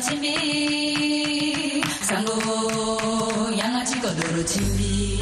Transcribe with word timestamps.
chimbi 0.00 1.82
sango 2.02 3.50
yanga 3.56 3.84
chiko 3.84 4.08
doro 4.14 4.42
chimbi 4.42 5.18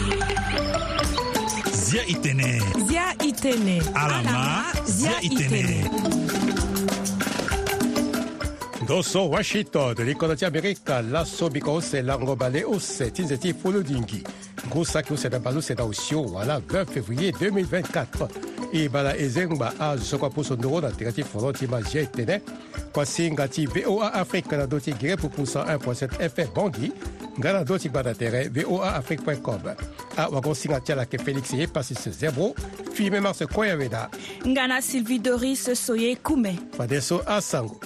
zia 1.73 2.05
itene 2.07 2.61
zia 2.87 3.13
itene 3.21 3.83
alama 3.95 4.71
zia 4.85 5.19
itene 5.21 5.91
doso 8.87 9.23
washito 9.23 9.93
de 9.95 10.15
ti 10.37 10.45
amerika 10.45 11.01
laso 11.03 11.49
bika 11.51 11.71
ose 11.71 12.01
lango 12.03 12.37
bale 12.37 12.63
ose 12.65 13.11
ti 13.11 13.23
nze 13.23 13.37
ti 13.39 13.53
fulu 13.53 13.83
dingi 13.83 14.23
ngusa 14.69 15.03
ki 15.03 15.13
ose 15.13 15.29
na 15.29 15.39
bale 15.41 15.57
ose 15.57 15.75
na 15.75 15.83
osio 15.85 16.21
wala 16.23 16.61
20 16.61 16.85
février 16.87 17.33
2024 17.35 18.48
e 18.73 18.89
bala 18.89 19.15
e 19.17 19.29
zengba 19.29 19.75
azo 19.79 20.19
kua 20.19 20.31
puso 20.31 20.57
nduru 20.57 20.81
na 20.81 20.91
teka 20.93 21.13
ti 21.13 21.23
fono 21.25 21.53
ti 21.53 21.67
ma 21.67 21.81
zie 21.83 22.05
tënë 22.09 22.37
kua 22.93 23.05
singa 23.09 23.49
ti 23.49 23.65
voa 23.67 24.11
afrique 24.15 24.57
na 24.61 24.67
ndö 24.69 24.79
ti 24.81 24.93
gere 25.01 25.17
pupu 25.17 25.43
101.7 25.49 26.21
fm 26.29 26.53
bangi 26.55 26.89
nga 27.41 27.53
na 27.55 27.63
ndö 27.65 27.79
ti 27.81 27.89
gba 27.89 28.03
na 28.05 28.13
tere 28.15 28.47
voa 28.53 28.93
afrique 29.01 29.41
com 29.41 29.61
awako 30.21 30.51
ah, 30.51 30.55
singa 30.59 30.79
ti 30.85 30.93
ala 30.93 31.03
yeke 31.07 31.19
félix 31.25 31.53
ye 31.57 31.67
pasis 31.67 32.05
zebro 32.21 32.53
fi 32.93 33.09
me 33.11 33.21
marse 33.21 33.47
koyaweda 33.49 34.11
nga 34.47 34.65
na 34.69 34.81
sylvie 34.81 35.21
doris 35.23 35.65
soye 35.75 36.17
kume 36.21 36.57
fade 36.77 37.01
so 37.01 37.23
asango 37.27 37.81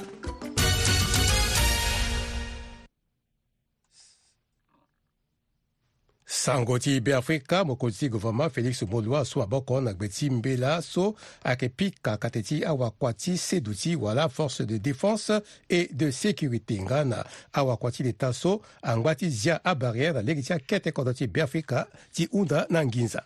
sango 6.42 6.74
ti 6.78 7.01
be 7.01 7.12
afrika 7.14 7.60
mokonzi 7.64 7.98
ti 7.98 8.06
guvɛrɛma 8.14 8.48
félix 8.55 8.82
molu 8.91 9.14
aso 9.16 9.42
aboko 9.42 9.80
na 9.80 9.92
gbe 9.95 10.09
ti 10.10 10.27
mbela 10.30 10.73
so 10.82 11.05
ayeke 11.45 11.68
pika 11.68 12.16
kate 12.18 12.42
ti 12.48 12.56
awakua 12.70 13.12
ti 13.12 13.37
sedu 13.38 13.74
ti 13.74 13.95
wala 13.96 14.27
force 14.28 14.62
de 14.66 14.77
défense 14.77 15.30
et 15.70 15.88
de 15.92 16.10
sécurité 16.10 16.80
nga 16.82 17.05
na 17.05 17.23
awakua 17.52 17.93
ti 17.95 18.02
leta 18.02 18.32
so 18.32 18.60
angba 18.82 19.15
ti 19.15 19.30
zia 19.30 19.60
abarière 19.65 20.15
na 20.15 20.23
lege 20.23 20.43
ti 20.43 20.52
akete 20.52 20.90
kodro 20.90 21.15
ti 21.15 21.26
be 21.30 21.43
afrika 21.46 21.87
ti 22.12 22.26
hunda 22.32 22.66
na 22.71 22.82
nginza 22.84 23.23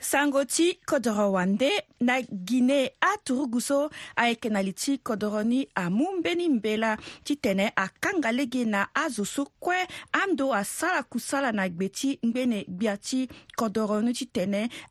sango 0.00 0.44
ti 0.44 0.74
kodro 0.86 1.32
wande 1.32 1.70
na 2.00 2.20
guinê 2.22 2.90
aturugu 3.00 3.60
so 3.60 3.90
ayeke 4.16 4.48
na 4.50 4.62
li 4.62 4.72
ti 4.72 4.98
kodro 4.98 5.42
ni 5.42 5.68
amu 5.74 6.06
mbeni 6.18 6.48
mbela 6.48 6.96
ti 7.24 7.38
akanga 7.76 8.32
lege 8.32 8.64
na 8.64 8.86
azo 8.94 9.24
so 9.24 9.46
kue 9.60 9.76
ando 10.12 10.52
asara 10.54 11.02
kusala 11.02 11.52
na 11.52 11.68
gbe 11.68 11.88
ti 11.88 12.18
ngbene 12.26 12.64
gbia 12.68 12.96
ti 12.96 13.28
kodro 13.56 14.00
ni 14.00 14.12
ti 14.14 14.28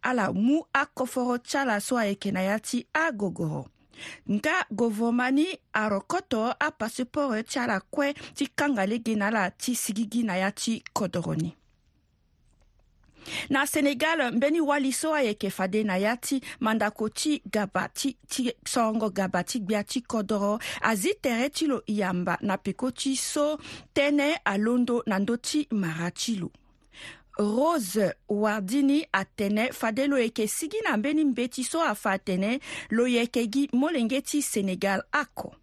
ala 0.01 0.31
mu 0.33 0.63
akoforo 0.73 1.37
ti 1.37 1.57
ala 1.57 1.79
so 1.79 1.97
ayeke 1.97 2.31
na 2.31 2.41
ya 2.41 2.59
ti 2.59 2.85
agogoro 2.93 3.65
nga 4.31 4.65
gouvernement 4.71 5.31
ni 5.33 5.47
arokoto 5.73 6.53
apaseport 6.59 7.45
ti 7.47 7.59
ala 7.59 7.79
kue 7.81 8.13
ti 8.33 8.47
kanga 8.47 8.85
lege 8.85 9.15
na 9.15 9.27
ala 9.27 9.51
ti 9.51 9.75
sigigi 9.75 10.23
na 10.23 10.37
ya 10.37 10.51
ti 10.51 10.81
kodro 10.93 11.35
ni 11.35 11.58
na 13.49 13.65
senegal 13.67 14.31
mbeni 14.31 14.61
wali 14.61 14.93
so 14.93 15.13
ayeke 15.15 15.49
fade 15.49 15.83
na 15.83 15.97
ya 15.97 16.17
ti 16.17 16.41
mandako 16.59 17.09
ti 17.09 17.41
gaba 17.51 17.89
ti 17.89 18.17
ti 18.27 18.53
songo 18.67 19.09
gaba 19.09 19.43
ti 19.43 19.59
gbia 19.59 19.83
ti 19.83 20.01
kodro 20.01 20.59
azi 20.81 21.13
tere 21.13 21.49
ti 21.49 21.67
lo 21.67 21.83
yamba 21.87 22.37
na 22.41 22.57
peko 22.57 22.91
ti 22.91 23.15
so 23.15 23.57
tënë 23.95 24.33
alondo 24.45 25.03
na 25.07 25.19
ndö 25.19 25.35
ti 25.41 25.67
mara 25.71 26.11
ti 26.11 26.35
lo 26.35 26.51
rose 27.39 28.11
wardini 28.27 29.05
atene 29.13 29.71
fade 29.71 30.07
lo 30.07 30.17
yeke 30.19 30.47
sigi 30.47 30.77
na 30.83 30.97
mbeni 30.97 31.23
mbeti 31.23 31.63
so 31.63 31.81
afa 31.81 32.11
atene 32.11 32.59
lo 32.89 33.07
yeke 33.07 33.45
gi 33.53 33.69
molenge 33.73 34.21
ti 34.21 34.41
senegal 34.41 35.01
oko 35.21 35.55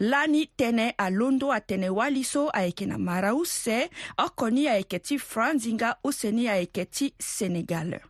lani 0.00 0.44
tënë 0.60 0.86
alondo 1.02 1.50
atene 1.52 1.88
wali 1.98 2.22
so 2.24 2.46
ayeke 2.56 2.86
na 2.86 2.98
mara 2.98 3.34
use 3.34 3.88
oko 4.26 4.50
ni 4.50 4.68
ayeke 4.68 4.98
ti 4.98 5.18
franzinga 5.18 5.96
use 6.04 6.30
ni 6.32 6.48
ayeke 6.48 6.84
ti 6.84 7.14
sénégal 7.18 8.00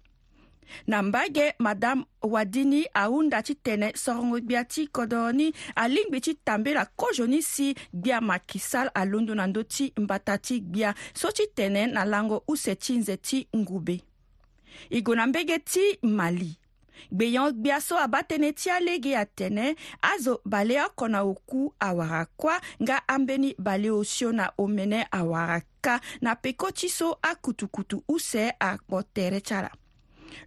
na 0.87 1.03
mbage 1.03 1.55
madame 1.59 2.05
wadini 2.23 2.85
ahunda 2.95 3.43
ti 3.43 3.55
tene 3.55 3.93
sorongo 3.95 4.41
gbia 4.41 4.65
ti 4.65 4.87
kodro 4.89 5.33
ni 5.33 5.53
alingbi 5.77 6.21
ti 6.21 6.35
tambela 6.35 6.87
kozo 6.87 7.27
ni 7.27 7.43
si 7.43 7.75
gbia 7.93 8.21
macky 8.21 8.59
sall 8.59 8.91
alondo 8.95 9.35
na 9.35 9.47
ndö 9.47 9.65
ti 9.65 9.93
mbata 9.97 10.39
ti 10.39 10.61
gbia 10.61 10.95
so 11.15 11.31
ti 11.31 11.47
tene 11.55 11.87
na 11.87 12.05
lango 12.05 12.43
use 12.49 12.75
ti 12.77 12.97
nze 12.99 13.17
ti 13.17 13.47
ngube 13.57 14.01
e 14.91 15.01
go 15.03 15.15
na 15.15 15.27
mbege 15.27 15.59
ti 15.59 15.85
mali 16.03 16.59
gbeyon 17.13 17.53
gbia 17.53 17.81
so 17.81 17.99
abatene 17.99 18.53
ti 18.53 18.71
alege 18.71 19.17
atene 19.17 19.75
azo 20.03 20.41
bale 20.45 20.83
oko 20.85 21.09
na 21.09 21.23
oku 21.23 21.73
awara 21.81 22.27
kuâ 22.39 22.57
nga 22.83 23.03
ambeni 23.09 23.55
bale 23.59 23.91
osio 23.91 24.33
na 24.33 24.53
omene 24.59 25.07
awara 25.11 25.61
ka 25.81 26.01
na 26.21 26.35
peko 26.37 26.71
ti 26.71 26.89
so 26.89 27.19
akutukutu 27.23 28.03
use 28.09 28.53
akpo 28.61 29.03
tere 29.03 29.41
tyara 29.41 29.71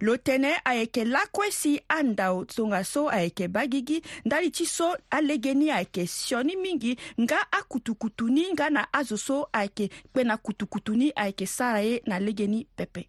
lo 0.04 0.18
tënë 0.20 0.50
ayeke 0.68 1.06
lakue 1.08 1.48
si 1.52 1.80
andao-tongaso 1.90 3.08
ayeke 3.10 3.48
ba 3.48 3.64
gigi 3.68 4.02
ndali 4.26 4.52
ti 4.52 4.66
so 4.66 4.92
alege 5.10 5.54
ni 5.54 5.72
ayeke 5.72 6.04
mingi 6.62 6.98
nga 7.22 7.40
akutukutu 7.52 8.28
ni 8.28 8.52
nga 8.54 8.70
na 8.70 8.88
azo 8.94 9.18
so 9.18 9.48
ayeke 9.54 9.88
kpe 9.88 10.24
na 10.24 10.38
kutukutu 10.38 10.96
ni 10.96 11.12
ayeke 11.16 11.46
sara 11.48 11.82
ye 11.82 12.02
na 12.06 12.20
lege 12.20 12.48
ni 12.48 12.68
pepe 12.76 13.08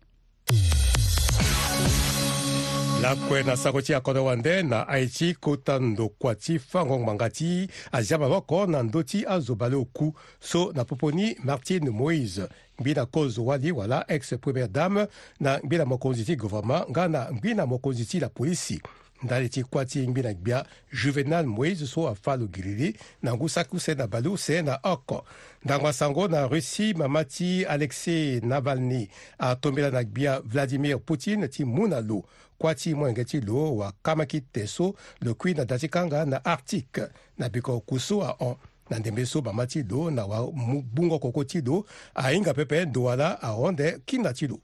lakue 3.02 3.42
na 3.46 3.56
sango 3.56 3.82
ti 3.82 3.94
akodro 3.94 4.24
wande 4.24 4.62
na 4.62 4.88
aye 4.88 5.34
kota 5.40 5.78
ndo 5.78 6.08
kua 6.08 6.34
ti 6.34 6.58
fango 6.58 6.98
ngbanga 6.98 7.30
ti 7.30 7.68
azia 7.92 8.18
maboko 8.18 8.66
na 8.66 8.82
ndö 8.82 9.02
ti 9.02 9.24
azo 9.28 9.54
bale 9.54 9.76
oku 9.76 10.12
so 10.40 10.72
na 10.74 10.84
poponi 10.84 11.36
martine 11.44 11.90
moïse 11.90 12.48
ngbi 12.80 12.94
na 12.94 13.06
kozo 13.06 13.44
wali 13.44 13.72
wala 13.72 14.04
ex 14.08 14.34
première 14.34 14.68
dame 14.68 15.06
na 15.40 15.58
ngbi 15.58 15.78
na 15.78 15.84
mokonzi 15.84 16.24
ti 16.24 16.36
gouvernement 16.36 16.86
nga 16.90 17.08
na 17.08 17.30
ngbi 17.32 17.54
na 17.54 17.66
mokonzi 17.66 18.04
ti 18.06 18.20
lapolisi 18.20 18.82
ndali 19.22 19.48
ti 19.48 19.62
kuâ 19.62 19.84
ti 19.86 20.08
ngbi 20.08 20.22
na 20.22 20.34
gbia 20.34 20.64
juvenal 21.02 21.46
moïse 21.46 21.86
so 21.86 22.08
afa 22.08 22.36
lo 22.36 22.46
giriri 22.46 22.96
na 23.22 23.34
ngu 23.34 23.48
sakuse 23.48 23.94
na 23.94 24.06
bale 24.06 24.28
use 24.28 24.62
na 24.62 24.78
oko 24.82 25.24
ndango 25.64 25.88
asango 25.88 26.28
na 26.28 26.46
russie 26.48 26.94
mama 26.94 27.24
ti 27.24 27.64
alexei 27.64 28.40
navalny 28.40 29.08
atombela 29.38 29.90
na 29.90 30.04
gbia 30.04 30.40
vladimir 30.44 31.00
poutine 31.00 31.48
ti 31.48 31.64
mû 31.64 31.88
na 31.88 32.00
lo 32.00 32.24
kuâ 32.58 32.74
ti 32.74 32.94
mwenge 32.94 33.24
ti 33.24 33.40
lo 33.40 33.76
wakama 33.76 34.26
kite 34.26 34.66
so 34.66 34.94
lo 35.20 35.34
kui 35.34 35.54
na 35.54 35.64
da 35.64 35.78
ti 35.78 35.88
kanga 35.88 36.24
na 36.24 36.44
arctique 36.44 37.02
na 37.38 37.48
biko 37.48 37.80
kuso 37.80 38.20
ahon 38.26 38.56
na 38.90 38.98
ndembe 38.98 39.26
so 39.26 39.40
bama 39.40 39.66
ti 39.66 39.82
lo 39.82 40.10
na 40.10 40.26
wabungo 40.26 41.18
koko 41.18 41.44
ti 41.44 41.60
lo 41.60 41.86
ahinga 42.14 42.54
pepe 42.54 42.84
ndowa 42.84 43.16
la 43.16 43.28
ahonde 43.42 43.98
kinda 44.06 44.32
ti 44.34 44.46
lo 44.50 44.58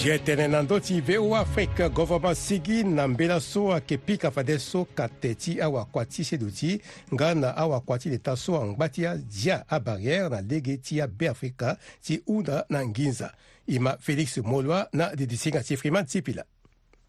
ge 0.00 0.14
tene 0.24 0.46
na 0.48 0.62
ndö 0.64 0.76
ti 0.80 0.94
voa 1.04 1.42
afrique 1.42 1.88
government 1.92 2.34
sigi 2.38 2.78
na 2.88 3.04
mbela 3.08 3.40
so 3.40 3.68
ayeke 3.72 3.98
pika 3.98 4.30
fade 4.32 4.54
so 4.58 4.84
ka 4.96 5.08
tee 5.20 5.34
ti 5.36 5.58
awakua 5.62 6.06
ti 6.08 6.24
sedu 6.24 6.48
ti 6.50 6.78
nga 7.14 7.34
na 7.34 7.52
awakua 7.56 7.98
ti 8.00 8.08
leta 8.08 8.32
so 8.36 8.56
angba 8.56 8.88
ti 8.88 9.04
azia 9.06 9.58
abarrière 9.68 10.28
na 10.30 10.40
lege 10.40 10.76
ti 10.80 11.00
abeafrika 11.04 11.76
ti 12.02 12.16
hunda 12.26 12.64
na 12.70 12.80
nginza 12.86 13.28
e 13.68 13.76
ma 13.78 13.92
félix 14.00 14.38
molua 14.40 14.86
na 14.92 15.12
didisinga 15.16 15.60
ti 15.62 15.76
freeman 15.76 16.06
tipila 16.08 16.44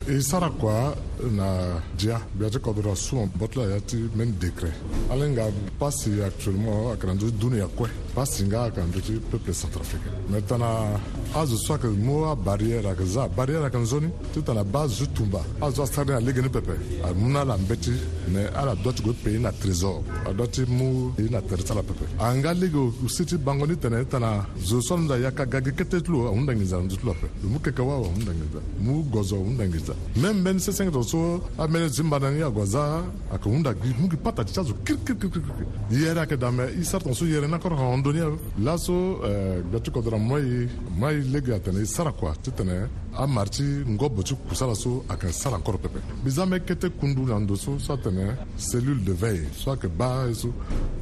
isara 0.09 0.49
kwa 0.49 0.95
na 1.35 1.81
dia 1.97 2.19
biaje 2.39 2.59
kodora 2.59 2.95
suma 2.95 3.25
botla 3.35 3.63
yati 3.63 3.97
men 4.15 4.33
dekre 4.39 4.71
ale 5.11 5.29
nga 5.29 5.45
pasi 5.79 6.21
actuellement 6.23 6.93
akandu 6.93 7.31
dunia 7.31 7.67
kwe 7.67 7.89
pasi 8.15 8.43
nga 8.43 8.63
akandu 8.63 8.99
ti 9.01 9.13
peuple 9.31 9.53
centrafricain 9.53 10.13
me 10.29 10.41
tana 10.41 10.99
azo 11.35 11.57
so 11.57 11.73
ayeke 11.73 11.87
mu 11.87 12.25
abarrière 12.25 12.87
ayeke 12.89 13.05
za 13.05 13.27
barrière 13.27 13.63
ayeke 13.63 13.77
nzoni 13.77 14.09
ti 14.33 14.41
tana 14.41 14.63
ba 14.63 14.81
azo 14.81 14.95
si 15.05 15.07
tumba 15.13 15.41
azo 15.61 15.83
asara 15.83 16.05
ni 16.05 16.11
alege 16.25 16.41
ni 16.41 16.49
pepe 16.49 16.73
amu 17.05 17.29
ni 17.29 17.37
ala 17.37 17.57
mbe 17.57 17.75
ti 17.79 17.91
me 18.33 18.45
ala 18.55 18.73
doit 18.75 18.95
ti 18.95 19.03
gue 19.03 19.13
pei 19.13 19.37
na 19.39 19.51
trésor 19.51 20.01
adoit 20.27 20.51
ti 20.51 20.61
mu 20.67 21.11
e 21.19 21.29
na 21.29 21.41
tere 21.41 21.61
ti 21.63 21.71
ala 21.71 21.83
pepe 21.83 22.05
anga 22.19 22.53
lege 22.53 22.77
usi 23.05 23.25
ti 23.25 23.37
bango 23.37 23.65
ni 23.67 23.77
tene 23.77 24.07
tana 24.07 24.47
zo 24.57 24.81
so 24.81 24.93
anu 24.95 25.03
nda 25.03 25.17
yaka 25.17 25.45
gage 25.45 25.71
kete 25.77 26.01
ti 26.01 26.09
lo 26.11 26.27
ahunda 26.27 26.55
ngiza 26.55 26.77
nzu 26.77 26.95
ti 26.97 27.05
lo 27.05 27.11
ape 27.11 27.27
lo 27.43 27.49
mu 27.49 27.59
keke 27.59 27.81
wawa 27.81 28.07
ahunda 28.07 28.31
ngiza 28.33 28.59
mu 28.79 29.03
gozo 29.03 29.35
ahunda 29.35 29.67
ngiza 29.67 29.90
tshitshidza 29.95 29.95
mme 30.15 30.33
mmeni 30.41 30.59
sesengedza 30.59 31.03
so 31.03 31.39
amele 31.57 31.89
dzimbanani 31.89 32.39
yagwaza 32.41 33.03
akahunda 33.33 33.73
ngi 34.03 34.17
pata 34.17 34.43
tshazo 34.43 34.73
kirikirikirikiri 34.85 35.65
yere 35.91 36.21
ake 36.21 36.37
dame 36.37 36.63
isartan 36.81 37.13
so 37.13 37.25
yere 37.25 37.47
nakoro 37.47 37.75
hahondoni 37.75 38.19
ave 38.19 38.31
euh, 38.33 38.63
laso 38.65 38.93
euh, 39.25 39.63
gbati 39.63 39.91
kodora 39.91 40.17
moi 40.17 40.67
moi 40.97 41.21
lege 41.21 41.55
atene 41.55 41.81
isara 41.81 42.11
kua 42.11 42.35
ti 42.35 42.51
tene 42.51 42.87
amari 43.17 43.49
ti 43.49 43.63
ngobo 43.63 44.23
ti 44.23 44.35
kusala 44.35 44.75
so 44.75 45.03
ayeke 45.09 45.31
sara 45.31 45.57
encore 45.57 45.77
pepe 45.77 45.99
mbi 46.21 46.29
za 46.29 46.43
ambeke 46.43 46.75
te 46.75 46.89
kundu 46.89 47.25
na 47.25 47.39
ndo 47.39 47.55
so 47.55 47.79
so 47.79 47.93
atene 47.93 48.35
cellule 48.57 49.01
de 49.05 49.11
veille 49.13 49.47
so 49.63 49.71
ayeke 49.71 49.87
ba 49.87 50.25
ye 50.27 50.33
so 50.35 50.47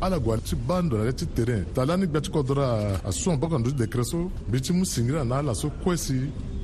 ala 0.02 0.20
gua 0.20 0.38
ti 0.38 0.56
ba 0.56 0.82
ndo 0.82 0.98
na 0.98 1.06
ye 1.06 1.14
ti 1.14 1.26
terrain 1.26 1.66
tala 1.74 1.98
ni 1.98 2.08
gbia 2.08 2.22
ti 2.22 2.30
kodro 2.32 2.64
asua 3.06 3.34
amboko 3.34 3.54
na 3.60 3.66
ndö 3.66 3.70
ti 3.72 3.76
décret 3.84 4.04
so 4.06 4.32
mbi 4.48 4.62
ti 4.62 4.74
mu 4.74 4.86
singiri 4.86 5.26
na 5.26 5.38
ala 5.40 5.56
so 5.56 5.70
kue 5.70 5.98
si 5.98 6.14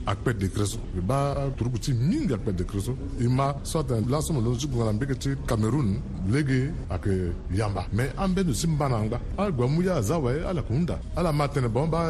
akpɛ 0.05 0.31
dekere 0.37 0.65
so 0.65 0.77
mɛ 0.93 1.01
ba 1.01 1.49
turukuti 1.57 1.91
mingi 1.93 2.33
akpɛ 2.33 2.51
dekere 2.53 2.81
so 2.81 2.93
ima 3.19 3.55
sɔtɛ 3.63 4.05
lasɔmɔ 4.11 4.39
lɔnsi 4.45 4.65
kun 4.69 4.77
kana 4.79 4.91
mbeke 4.93 5.15
ti 5.19 5.29
kamerun 5.49 5.89
lege 6.29 6.71
ayeke 6.89 7.31
yamba 7.53 7.85
me 7.93 8.03
ambeni 8.17 8.53
si 8.55 8.67
mba 8.67 8.89
na 8.89 8.97
angba 8.97 9.19
agua 9.37 9.67
mu 9.67 9.81
ye 9.81 9.91
aza 9.91 10.17
wee 10.19 10.41
ala 10.49 10.61
yeke 10.61 10.69
hunda 10.73 10.99
ala 11.15 11.31
ma 11.33 11.47
tene 11.47 11.67
bongba 11.67 12.09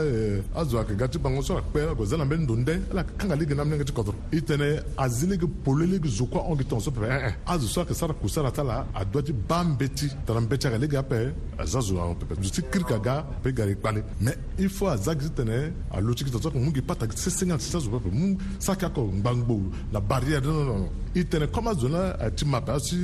azo 0.56 0.78
e, 0.78 0.80
ayeke 0.80 0.96
ga 0.96 1.08
ti 1.08 1.20
bango 1.20 1.42
so 1.42 1.54
ala 1.54 1.62
yeke 1.62 1.70
kpe 1.72 1.92
ague 1.92 2.06
zia 2.06 2.18
na 2.18 2.26
mbeni 2.26 2.44
ndo 2.44 2.56
nde 2.56 2.74
ala 2.92 3.02
yeke 3.02 3.12
kanga 3.18 3.36
lege 3.36 3.54
na 3.56 3.66
minenge 3.66 3.86
ti 3.86 3.94
kodro 3.94 4.14
e 4.32 4.42
tene 4.42 4.80
azi 4.98 5.28
lege 5.28 5.48
polo 5.64 5.86
lege 5.86 6.08
zo 6.08 6.26
kuâ 6.26 6.42
hongi 6.48 6.64
tongaso 6.66 6.92
pepe 6.92 7.08
ee 7.12 7.34
azo 7.46 7.68
so 7.68 7.82
eh, 7.82 7.84
eh. 7.84 7.88
ayeke 7.88 7.94
sara 8.00 8.14
kusara 8.14 8.52
ti 8.52 8.62
ala 8.62 8.88
adoit 8.94 9.26
ti 9.26 9.34
ba 9.34 9.64
mbeti 9.64 10.08
tene 10.26 10.40
mbeti 10.40 10.68
ayeke 10.68 10.82
lege 10.82 10.96
ape 10.98 11.16
aza 11.58 11.80
zo 11.82 12.00
ahon 12.00 12.16
pepe 12.16 12.40
zo 12.42 12.50
ti 12.50 12.62
kiriki 12.62 12.94
aga 12.94 13.26
mpe 13.42 13.52
ga 13.54 13.64
yeke 13.66 13.80
kpale 13.80 14.04
me 14.22 14.32
il 14.60 14.70
faut 14.70 14.88
aza 14.90 15.14
gi 15.16 15.26
ti 15.28 15.34
tene 15.44 15.74
alo 15.92 16.14
ti 16.14 16.24
gi 16.24 16.32
tongaso 16.32 16.50
ayeke 16.50 16.64
mu 16.64 16.72
gi 16.74 16.82
pâ 16.82 16.96
ta 16.96 17.06
gi 17.08 17.18
sesenge 17.18 17.52
na 17.52 17.58
ti 17.58 17.64
si 17.66 17.76
azo 17.76 17.90
pepe 17.90 18.10
mu 18.12 18.36
saki 18.60 18.86
oko 18.86 19.12
ngbangbo 19.20 19.60
na 19.92 20.00
barrière 20.00 20.42
non 20.46 20.54
non 20.54 20.66
non 20.80 20.90
i 21.16 21.24
tene 21.26 21.46
kɔma 21.48 21.74
zona 21.80 22.14
eh, 22.20 22.30
ti 22.36 22.46
mapa 22.46 22.74
ah, 22.74 22.80
si 22.80 22.98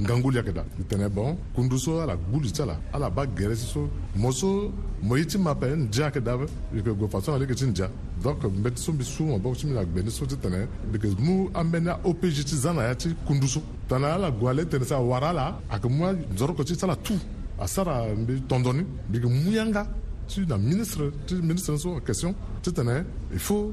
nganguli 0.00 0.36
yake 0.36 0.52
da 0.52 0.64
i 0.80 0.84
tene 0.86 1.06
bɔn 1.06 1.36
kunduso 1.54 2.00
ala 2.00 2.16
guli 2.16 2.50
tsa 2.50 2.64
la 2.66 2.76
ala 2.92 3.08
ba 3.08 3.24
gɛrɛ 3.24 3.54
siso 3.54 3.88
muso 4.16 4.72
mo 5.00 5.16
i 5.16 5.24
ti 5.24 5.38
mapa 5.38 5.66
n 5.66 5.86
ja 5.92 6.06
yake 6.10 6.20
da 6.20 6.34
ike 6.74 6.88
eh, 6.88 6.92
go 6.92 7.06
façon 7.06 7.34
ale 7.34 7.46
ke 7.46 7.54
ti 7.54 7.64
n 7.64 7.72
ja 7.72 7.88
donc 8.20 8.42
n 8.42 8.60
bɛ 8.62 8.76
so 8.76 8.90
bi 8.92 9.04
su 9.04 9.22
ma 9.22 9.36
bɔ 9.36 9.54
si 9.54 9.66
mina 9.66 9.84
gbɛni 9.84 10.10
so 10.10 10.26
ti 10.26 10.34
tɛnɛ 10.34 10.66
because 10.90 11.16
mu 11.20 11.48
an 11.54 11.70
bɛ 11.70 11.80
na 11.84 11.96
opg 12.02 12.20
ti 12.32 12.56
zan 12.56 12.74
na 12.74 12.82
ya 12.88 12.94
ti 12.96 13.14
kunduso 13.26 13.62
tana 13.88 14.12
ala 14.14 14.28
go 14.32 14.48
ale 14.48 14.66
tene 14.68 14.82
sa 14.84 14.98
wara 15.00 15.32
la 15.32 15.56
a 15.70 15.78
ke 15.78 15.88
mu 15.88 16.02
zɔrɔ 16.34 16.56
ko 16.56 16.64
ti 16.64 16.74
tsa 16.74 16.86
la 16.88 16.96
tu 16.96 17.14
a 17.60 17.68
sara 17.68 18.08
n 18.08 18.24
bi 18.26 18.42
tɔndɔni 18.42 18.84
bike 19.08 19.24
mu 19.26 19.50
yanga 19.52 19.86
ti 20.26 20.44
na 20.48 20.56
ministre 20.58 21.12
ti 21.28 21.34
ministre 21.36 21.78
so 21.78 22.00
question 22.00 22.34
ti 22.60 22.70
tɛnɛ 22.70 23.04
il 23.32 23.38
faut 23.38 23.72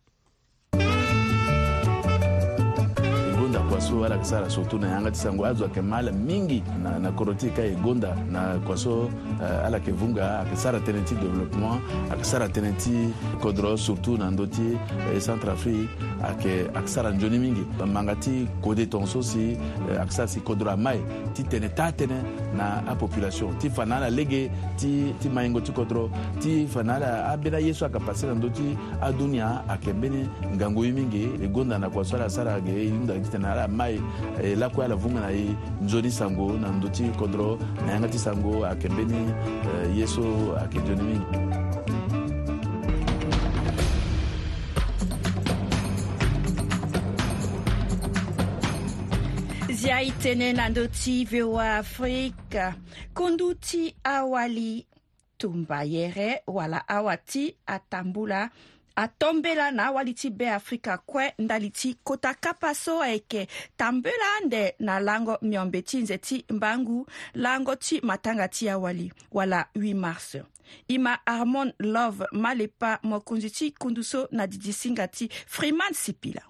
so 3.91 4.05
ala 4.05 4.17
kisala 4.19 4.47
surtout 4.49 4.79
na 4.79 4.87
ye 4.87 4.93
an 4.95 5.03
ka 5.03 5.09
ti 5.11 5.19
sango 5.19 5.43
azwake 5.45 5.81
ma 5.83 5.97
ala 5.99 6.11
mingi 6.11 6.63
na, 6.81 6.95
na 6.97 7.11
koro 7.11 7.33
ti 7.33 7.49
ka 7.51 7.59
e 7.61 7.75
gonda 7.83 8.15
na 8.31 8.55
kua 8.65 8.77
so 8.77 9.09
uh, 9.43 9.65
ala 9.67 9.77
yeke 9.83 9.91
vunga 9.91 10.23
ayeke 10.39 10.55
sara 10.63 10.79
tënë 10.79 11.03
ti 11.03 11.15
développement 11.19 11.75
ayeke 12.11 12.23
sara 12.31 12.47
tënë 12.47 12.71
ti 12.79 12.95
kodro 13.43 13.75
surtout 13.75 14.15
na 14.19 14.31
ndö 14.31 14.47
ti 14.47 14.67
e 14.79 14.79
euh, 15.11 15.19
centre 15.19 15.51
afrique 15.51 15.91
ayeke 16.23 16.71
ayeke 16.71 16.87
sara 16.93 17.11
nzoni 17.11 17.39
mingi 17.43 17.65
manga 17.85 18.15
ti 18.15 18.47
kode 18.63 18.87
tongaso 18.87 19.19
euh, 19.19 19.25
si 19.27 19.43
ayeke 19.99 20.11
sara 20.15 20.27
si 20.27 20.39
kodro 20.39 20.71
ama 20.71 20.95
e 20.95 21.01
ti 21.35 21.43
tene 21.43 21.67
taa 21.75 21.91
tënë 21.91 22.19
na 22.55 22.79
apopulation 22.87 23.59
ti 23.59 23.67
fa 23.69 23.83
na 23.85 23.99
ala 23.99 24.09
lege 24.09 24.47
ti, 24.79 25.11
ti 25.19 25.27
maingo 25.29 25.59
ti 25.61 25.71
kodro 25.75 26.07
ti 26.39 26.63
fa 26.67 26.79
na 26.83 26.95
ala 26.95 27.11
ambeni 27.35 27.55
aye 27.59 27.73
so 27.75 27.83
ayeke 27.89 27.99
passe 28.07 28.23
na 28.27 28.33
ndö 28.39 28.49
ti 28.55 28.71
adunia 29.03 29.63
ayeke 29.67 29.91
mbeni 29.93 30.23
ngangu 30.55 30.85
ye 30.85 30.91
mingi 30.95 31.27
e 31.43 31.47
gonda 31.51 31.75
na 31.77 31.89
kua 31.91 32.05
so 32.07 32.15
ala 32.15 32.29
sara 32.31 32.55
ayeke 32.55 32.87
hunda 32.89 33.19
ti 33.19 33.29
tene 33.35 33.47
ala 33.51 33.67
ma 33.81 33.87
ye 33.89 33.99
eh, 34.41 34.55
lakoya 34.57 34.89
la 34.89 34.95
vunga 34.95 35.19
na 35.25 35.29
ye 35.29 35.55
nzoni 35.81 36.11
sango 36.11 36.53
na 36.61 36.69
ndo 36.77 36.87
ti 36.93 37.03
kodro 37.19 37.57
na 37.85 37.93
yanga 37.93 38.07
ti 38.13 38.19
sango 38.19 38.61
ayeke 38.65 38.89
mbeni 38.89 39.19
eh, 39.67 39.97
ye 39.97 40.05
so 40.07 40.21
ayeke 40.57 40.77
nzoni 40.79 41.03
mingi 41.03 41.25
zia 49.73 49.97
e 50.05 50.11
tënë 50.21 50.49
na 50.61 50.69
ndö 50.69 50.85
ti 50.93 51.25
voa 51.25 51.77
afrique 51.81 52.61
kundu 53.17 53.53
ti 53.57 53.93
awali 54.03 54.85
tumba 55.41 55.81
yere 55.83 56.43
wala 56.47 56.85
awa 56.87 57.17
ti 57.17 57.49
atambula 57.65 58.49
atombela 58.95 59.71
na 59.71 59.85
awali 59.87 60.13
ti 60.13 60.29
be 60.29 60.49
afrika 60.49 60.97
kue 60.97 61.33
ndali 61.39 61.69
ti 61.69 61.95
kota 62.03 62.33
kapa 62.33 62.73
so 62.75 63.01
ayeke 63.01 63.47
tambela 63.77 64.25
ande 64.41 64.73
na 64.79 64.99
lango 64.99 65.37
miombe 65.41 65.81
ti 65.81 65.97
nze 65.97 66.17
ti 66.17 66.45
mbangu 66.49 67.07
lango 67.33 67.75
ti 67.75 67.99
matanga 68.03 68.47
ti 68.47 68.69
awali 68.69 69.11
wala 69.31 69.65
8 69.75 69.93
mars 69.95 70.37
i 70.87 70.97
ma 70.97 71.17
harmon 71.25 71.73
love 71.79 72.25
malepa 72.31 72.99
mokonzi 73.03 73.49
ti 73.49 73.71
kundu 73.71 74.03
so 74.03 74.27
na 74.31 74.47
didi 74.47 74.73
singa 74.73 75.07
ti 75.07 75.29
freeman 75.47 75.93
sipila 75.93 76.41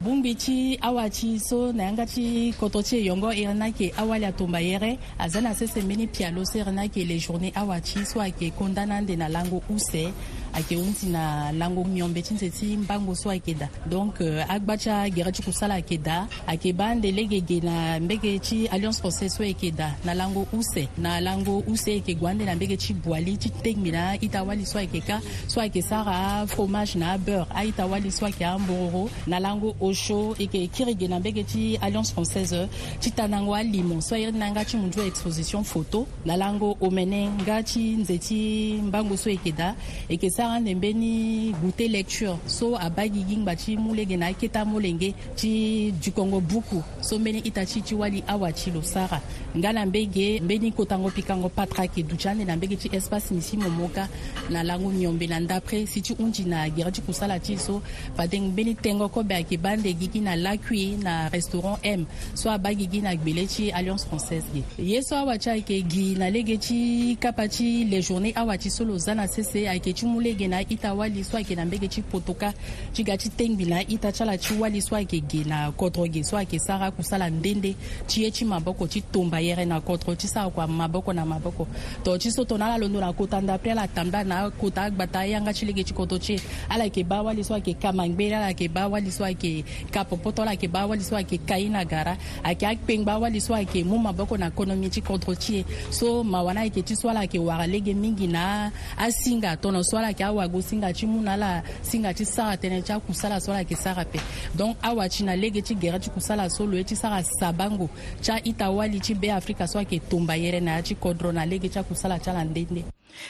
bongbi 0.00 0.34
ti 0.34 0.78
awa 0.82 1.10
ti 1.10 1.38
so 1.40 1.72
na 1.72 1.82
yanga 1.84 2.06
ti 2.06 2.54
koto 2.60 2.82
ti 2.82 2.96
e 2.98 3.04
yongo 3.04 3.32
iri 3.32 3.54
ni 3.54 3.62
ayeke 3.62 3.94
awali 3.96 4.24
atomba 4.24 4.60
yere 4.60 4.98
aza 5.18 5.40
na 5.40 5.54
sese 5.54 5.82
mbeni 5.82 6.06
pia 6.06 6.30
lo 6.30 6.44
so 6.44 6.58
iri 6.58 6.72
ni 6.72 6.80
ayeke 6.80 7.04
le 7.04 7.18
journée 7.18 7.52
awa 7.54 7.80
ti 7.80 8.04
so 8.06 8.20
ayeke 8.20 8.50
kondana 8.50 8.96
ande 8.96 9.16
na 9.16 9.28
lango 9.28 9.62
use 9.68 10.08
ayeke 10.54 10.76
hûti 10.76 11.06
na 11.12 11.52
lango 11.52 11.84
miombe 11.84 12.22
ti 12.22 12.34
nze 12.34 12.50
ti 12.50 12.76
mbango 12.76 13.14
so 13.14 13.30
ayeke 13.30 13.54
da 13.54 13.68
donc 13.86 14.20
euh, 14.20 14.42
agba 14.48 14.76
ti 14.76 14.90
agere 14.90 15.32
ti 15.32 15.42
kusala 15.42 15.74
ayeke 15.78 15.98
da 16.02 16.26
ayeke 16.46 16.72
ba 16.76 16.94
ndele 16.94 17.26
ge 17.30 17.40
ge 17.46 17.58
na 17.62 18.00
mbege 18.00 18.38
ti 18.38 18.66
alliance 18.66 18.98
française 19.00 19.30
so 19.30 19.42
ayeke 19.42 19.70
da 19.74 19.94
na 20.04 20.14
lango 20.14 20.46
use 20.52 20.88
na 20.98 21.20
lango 21.20 21.62
use 21.66 21.88
ayeke 21.90 22.18
gua 22.18 22.30
ande 22.30 22.44
na 22.44 22.54
mbege 22.54 22.76
ti 22.76 22.94
buali 22.94 23.36
ti 23.38 23.50
tegmi 23.50 23.90
na 23.90 24.10
aita 24.14 24.42
wali 24.44 24.66
so 24.66 24.78
ayeke 24.78 25.00
ka 25.00 25.20
so 25.46 25.60
ayeke 25.60 25.82
sara 25.82 26.42
afromage 26.42 26.96
na 26.98 27.12
abeurre 27.14 27.46
aita 27.54 27.86
wali 27.86 28.10
so 28.10 28.26
ayeke 28.26 28.44
ambongoro 28.44 29.10
na 29.26 29.38
lango 29.40 29.74
osho 29.80 30.34
yeke 30.38 30.66
kiri 30.68 30.94
ge 30.94 31.06
na 31.08 31.20
mbege 31.20 31.42
ti 31.44 31.76
alliance 31.82 32.12
française 32.14 32.66
ti 33.00 33.10
ta 33.10 33.28
na 33.28 33.38
ngo 33.40 33.54
alimo 33.54 34.00
so 34.02 34.14
airi 34.16 34.32
na 34.34 34.50
nga 34.50 34.64
ti 34.64 34.76
munzu 34.76 35.02
exposition 35.06 35.64
photo 35.64 36.06
na 36.26 36.36
lango 36.36 36.76
omene 36.80 37.30
nga 37.42 37.62
ti 37.62 37.96
nze 37.96 38.18
ti 38.18 38.40
mbango 38.82 39.16
so 39.16 39.30
ayeke 39.30 39.52
da 39.52 39.74
ayeke 40.10 40.30
sara 40.40 40.60
na 40.60 40.72
mbeni 40.74 41.52
gute 41.52 41.88
lecture 41.88 42.36
so 42.46 42.72
abagi 42.78 43.22
gi 43.28 43.36
ngba 43.36 43.52
ti 43.56 43.76
mu 43.76 43.92
lege 43.94 44.16
na 44.16 44.32
aketa 44.32 44.64
mu 44.64 44.80
lenge 44.80 45.12
ti 45.36 45.92
dukongo 46.00 46.40
buku 46.40 46.80
so 47.04 47.18
mbeni 47.18 47.38
ita 47.44 47.64
ti 47.68 47.82
ti 47.84 47.94
wali 47.94 48.24
awa 48.26 48.48
ti 48.52 48.72
lo 48.72 48.80
sara 48.80 49.20
nga 49.52 49.72
na 49.72 49.84
mbege 49.86 50.40
mbeni 50.40 50.72
kotango 50.72 51.10
pikango 51.10 51.48
patra 51.48 51.84
ayeke 51.84 52.02
duti 52.02 52.28
ande 52.28 52.44
na 52.44 52.56
mbege 52.56 52.76
ti 52.76 52.88
espace 52.96 53.34
ni 53.36 53.42
si 53.42 53.56
mo 53.60 53.68
mo 53.68 53.88
ka 53.92 54.08
na 54.50 54.62
lango 54.62 54.88
miombe 54.88 55.26
na 55.28 55.40
ndapre 55.40 55.84
si 55.86 56.00
ti 56.00 56.14
hunzi 56.16 56.44
na 56.48 56.70
gere 56.70 56.88
ti 56.90 57.00
kusala 57.02 57.36
ti 57.38 57.58
so 57.58 57.82
padenge 58.16 58.48
mbeni 58.48 58.74
tengo 58.74 59.08
kobe 59.12 59.34
ayeke 59.36 59.56
ba 59.60 59.76
ndege 59.76 60.08
gi 60.12 60.20
na 60.24 60.36
lakui 60.36 60.78
ye 60.80 60.96
na 60.96 61.28
restaurant 61.28 61.78
m 61.84 62.06
so 62.34 62.48
abagi 62.50 62.88
gi 62.90 63.00
na 63.04 63.12
gbele 63.14 63.44
ti 63.46 63.68
alliance 63.72 64.06
française 64.08 64.46
ge 64.56 64.64
ye 64.80 65.02
so 65.04 65.16
awa 65.16 65.36
ti 65.36 65.50
ayeke 65.50 65.84
gi 65.90 66.14
na 66.16 66.30
lege 66.30 66.56
ti 66.56 67.16
kapa 67.20 67.44
ti 67.48 67.84
les 67.84 68.00
journées 68.08 68.32
awa 68.36 68.56
ti 68.56 68.70
so 68.70 68.84
lo 68.88 68.96
za 68.98 69.12
na 69.14 69.26
sese 69.28 69.68
ayeke 69.68 69.92
ti 69.92 70.06
mu 70.08 70.16
lege 70.20 70.28
mbege 70.30 70.48
na 70.48 70.60
ita 70.60 70.94
wali 70.94 71.24
so 71.24 71.36
ayeke 71.36 71.54
na 71.56 71.64
mbege 71.66 71.88
ti 71.88 72.02
potoka 72.02 72.52
ti 72.92 73.02
ga 73.04 73.16
ti 73.16 73.28
tengbi 73.28 73.64
na 73.64 73.80
ita 73.82 74.12
ti 74.12 74.22
ala 74.22 74.38
ti 74.38 74.54
wali 74.54 74.80
so 74.82 74.94
ayeke 74.96 75.20
ge 75.26 75.44
na 75.44 75.72
kodro 75.72 76.06
ge 76.06 76.22
so 76.22 76.36
ayeke 76.38 76.58
sara 76.60 76.86
akusala 76.86 77.30
ndende 77.30 77.74
ti 78.06 78.22
ye 78.22 78.30
ti 78.30 78.44
maboko 78.44 78.86
ti 78.86 79.00
tomba 79.00 79.40
yere 79.40 79.64
na 79.66 79.80
kodro 79.80 80.14
ti 80.14 80.28
sara 80.28 80.50
kua 80.50 80.66
maboko 80.68 81.12
na 81.12 81.24
maboko 81.26 81.66
to 82.04 82.16
ti 82.18 82.30
so 82.30 82.44
tongana 82.44 82.74
ala 82.74 82.84
londo 82.86 83.00
na 83.00 83.12
kota 83.12 83.40
nda 83.40 83.54
apres 83.54 83.72
ala 83.72 83.88
tambla 83.88 84.24
na 84.24 84.44
akota 84.46 84.82
agbata 84.82 85.20
ayanga 85.20 85.52
ti 85.54 85.66
lege 85.66 85.84
ti 85.84 85.94
kodro 85.94 86.18
ti 86.18 86.34
e 86.34 86.40
ala 86.68 86.84
yeke 86.84 87.02
ba 87.04 87.16
awali 87.16 87.42
so 87.44 87.54
ayeke 87.54 87.74
ka 87.74 87.92
mangbere 87.92 88.36
ala 88.36 88.48
yeke 88.48 88.68
ba 88.68 88.86
awali 88.86 89.10
so 89.10 89.24
ayeke 89.24 89.64
ka 89.90 90.04
popoto 90.04 90.42
ala 90.42 90.54
yeke 90.54 90.68
ba 90.68 90.86
awali 90.86 91.02
so 91.02 91.16
ayeke 91.16 91.42
ka 91.42 91.56
ye 91.58 91.66
na 91.68 91.82
gara 91.84 92.14
ayeke 92.46 92.66
akpengba 92.66 93.18
awali 93.18 93.40
so 93.40 93.50
ayeke 93.54 93.82
mu 93.82 93.98
maboko 93.98 94.38
na 94.38 94.50
konomi 94.50 94.90
ti 94.94 95.02
kodro 95.02 95.34
ti 95.34 95.58
e 95.66 95.66
so 95.90 96.22
mawa 96.22 96.54
na 96.54 96.60
ayeke 96.62 96.86
ti 96.86 96.94
so 96.94 97.10
ala 97.10 97.26
yeke 97.26 97.38
wara 97.42 97.66
lege 97.66 97.94
mingi 97.94 98.30
na 98.30 98.70
asinga 98.94 99.50
atono 99.58 99.82
so 99.82 99.98
ala 99.98 100.14
yeke 100.14 100.19
yeke 100.20 100.28
awago 100.28 100.62
si 100.62 100.76
nga 100.76 100.92
ti 100.92 101.06
mu 101.06 101.20
na 101.22 101.32
ala 101.34 101.62
si 101.82 101.98
nga 101.98 102.12
ti 102.14 102.24
sara 102.24 102.56
tënë 102.56 102.84
ti 102.84 102.92
akusala 102.92 103.40
so 103.40 103.52
ala 103.52 103.64
yeke 103.64 103.76
sara 103.76 104.04
pe 104.04 104.20
donc 104.54 104.76
awa 104.82 105.08
ti 105.08 105.24
na 105.24 105.36
lege 105.36 105.62
ti 105.62 105.74
gere 105.74 105.98
ti 105.98 106.10
kusala 106.10 106.50
so 106.50 106.66
lo 106.66 106.76
ye 106.76 106.84
ti 106.84 106.96
sara 106.96 107.22
sabango 107.22 107.88
ti 108.20 108.30
aita 108.32 108.70
wali 108.70 109.00
ti 109.00 109.14
beafrika 109.14 109.66
so 109.68 109.78
ayeke 109.78 110.00
tomba 110.08 110.36
yere 110.36 110.60
na 110.60 110.72
ya 110.80 110.82
ti 110.82 110.94
kodro 110.94 111.32
na 111.32 111.44
lege 111.44 111.68
ti 111.68 111.78
akusala 111.78 112.18
ti 112.20 112.30
ala 112.30 112.44
ndende 112.44 112.84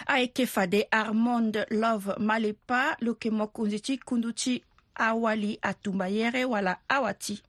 ayeke 0.06 0.46
fade 0.46 0.86
armond 0.90 1.66
love 1.70 2.16
malepa 2.18 2.96
lo 3.00 3.12
yeke 3.14 3.30
mokonzi 3.30 3.80
ti 3.80 3.98
kundu 3.98 4.32
ti 4.32 4.62
awali 4.94 5.58
atumba 5.62 6.08
yere 6.08 6.44
wala 6.44 6.76
awa 6.88 7.14
ti 7.14 7.40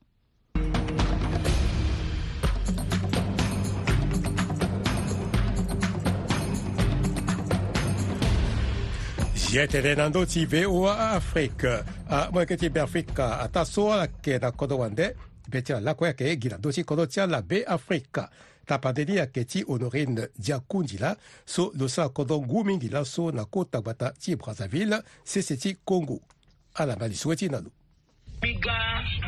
ziatere 9.52 9.96
na 10.00 10.08
ndö 10.10 10.26
ti 10.26 10.46
voa 10.46 11.12
afrique 11.12 11.84
ah, 12.10 12.32
mo 12.32 12.40
yeke 12.40 12.56
ti 12.58 12.70
beafrika 12.70 13.40
ata 13.40 13.62
ah, 13.62 13.66
so 13.66 13.92
ala 13.94 14.02
yeke 14.04 14.40
na 14.40 14.52
kodro 14.52 14.78
wande 14.78 15.06
be 15.50 15.62
ti 15.62 15.74
na 15.74 15.80
lakue 15.80 16.08
ayeke 16.08 16.24
ye 16.24 16.38
gi 16.40 16.50
na 16.50 16.58
ndö 16.58 16.72
ti 16.72 16.84
kodro 16.84 17.06
ti 17.06 17.20
ala 17.20 17.42
be 17.42 17.60
afrika 17.68 18.30
tapa 18.66 18.92
ndeni 18.92 19.20
ayeke 19.20 19.44
ti 19.46 19.62
honorine 19.68 20.28
diakundi 20.40 20.98
la 20.98 21.12
so 21.46 21.72
lo 21.76 21.88
sara 21.88 22.10
kodro 22.10 22.40
ngu 22.42 22.64
mingi 22.64 22.90
laso 22.90 23.32
na 23.32 23.44
kota 23.46 23.82
gbata 23.82 24.14
ti 24.20 24.36
brazzaville 24.36 25.02
sese 25.24 25.58
ti 25.58 25.76
congo 25.84 26.22
ala 26.74 26.94
ah, 26.94 27.00
na 27.00 27.08
lisue 27.08 27.36
ti 27.36 27.50
na 27.50 27.60
lo 27.60 27.72
mbi 28.38 28.54
ga 28.54 28.80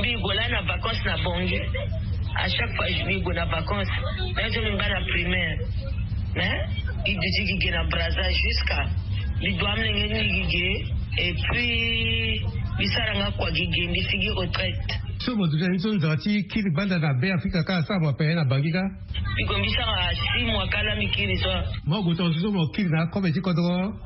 Bigola 0.02 0.48
na 0.48 0.62
vacances 0.62 1.06
na 1.06 1.18
bonge. 1.24 1.62
À 2.36 2.48
chaque 2.50 2.76
fois, 2.76 2.88
je 2.88 3.04
bigo 3.06 3.34
na 3.34 3.46
vacances. 3.46 3.90
Mais 4.36 4.52
je 4.52 4.60
me 4.60 4.70
la 4.78 5.02
primaire. 5.12 5.58
Mais 6.36 6.60
il 7.06 7.18
dit 7.20 7.48
qu'il 7.60 7.64
y 7.66 7.68
a 7.74 7.84
brasa 7.86 8.32
jusqu'à. 8.32 8.84
Il 9.42 9.54
doit 9.58 9.76
me 9.76 9.88
et 11.20 11.34
puis 11.34 12.46
il 12.80 12.88
s'arrange 12.90 13.36
quoi 13.38 13.52
qu'il 13.52 13.70
gagne, 13.72 13.96
il 13.96 14.32
retraite. 14.34 14.98
so 15.20 15.36
moto 15.36 15.58
tani 15.58 15.78
so 15.80 15.90
nzaka 15.94 16.18
ti 16.22 16.44
kiri 16.50 16.72
banda 16.76 17.00
na 17.00 17.14
be 17.14 17.34
afika 17.34 17.62
kâ 17.64 17.84
sara 17.86 18.00
mo 18.00 18.14
pene 18.14 18.36
na 18.36 18.46
bangi 18.46 18.72
ka 18.72 18.82
mi 19.36 19.44
gue 19.48 19.58
mbi 19.58 19.70
sara 19.72 20.14
si 20.14 20.44
mo 20.46 20.62
akala 20.62 20.94
mi 20.96 21.08
kiri 21.10 21.36
so 21.38 21.54
mo 21.86 22.02
gue 22.04 22.16
tongaso 22.16 22.40
so 22.40 22.52
mo 22.52 22.68
kiri 22.76 22.90
na 22.90 23.02
akobe 23.04 23.32
ti 23.34 23.42
kodro 23.42 23.98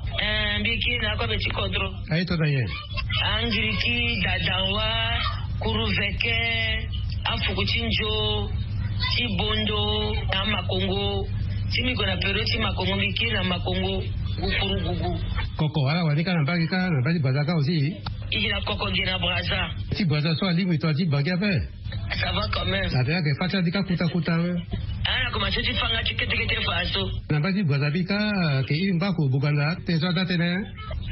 mbi 0.60 0.72
kiri 0.84 1.00
na 1.04 1.12
akobe 1.14 1.36
ti 1.38 1.50
kodro 1.52 1.88
aye 2.12 2.22
ah, 2.22 2.26
tongana 2.26 2.50
ye 2.52 2.64
angiri 3.36 3.72
ti 3.84 3.96
dadanwa 4.24 4.88
kuruveke 5.60 6.38
afuku 7.24 7.64
ti 7.72 7.80
nzo 7.86 8.16
ti 9.16 9.24
bondo 9.38 10.16
na 10.32 10.46
makongo 10.46 11.28
ti 11.72 11.80
mi 11.86 11.92
gue 11.94 12.06
na 12.08 12.16
perio 12.24 12.44
ti 12.48 12.58
makongo 12.60 12.96
mbi 12.96 13.12
kiri 13.18 13.32
na 13.36 13.44
makongo 13.44 14.00
gukurugugu 14.40 15.20
koko 15.58 15.82
wala 15.82 16.04
wanika 16.04 16.34
na 16.34 16.42
mbaki 16.42 16.68
ka 16.68 16.78
na 16.90 17.00
mbaki 17.02 17.20
baza 17.20 17.44
ka 17.46 17.52
aussi 17.54 17.78
ina 18.32 18.62
koko 18.64 18.88
ngina 18.92 19.20
braza 19.20 19.62
ti 19.96 20.06
braza 20.06 20.36
so 20.36 20.48
alimu 20.50 20.78
to 20.82 20.94
ti 20.94 21.06
bangi 21.06 21.32
ape 21.32 21.52
ça 22.22 22.32
va 22.32 22.44
quand 22.54 22.66
même 22.66 22.90
ça 22.90 23.04
veut 23.04 23.22
dire 23.22 23.34
facha 23.40 23.62
dika 23.62 23.82
kuta 23.84 24.08
kuta 24.14 24.36
we 24.42 24.50
ana 25.06 25.28
kuma 25.34 25.52
se 25.52 25.62
ti 25.62 25.74
fanga 25.74 26.00
ti 26.04 26.14
kete 26.16 26.36
kete 26.40 26.56
faso 26.64 27.04
na 27.30 27.40
mbaki 27.40 27.62
braza 27.64 27.90
bika 27.96 28.20
ke 28.68 28.74
i 28.76 28.94
mbako 28.98 29.22
buganda 29.34 29.68
te 29.86 30.00
so 30.00 30.08
date 30.14 30.36
ne 30.40 30.52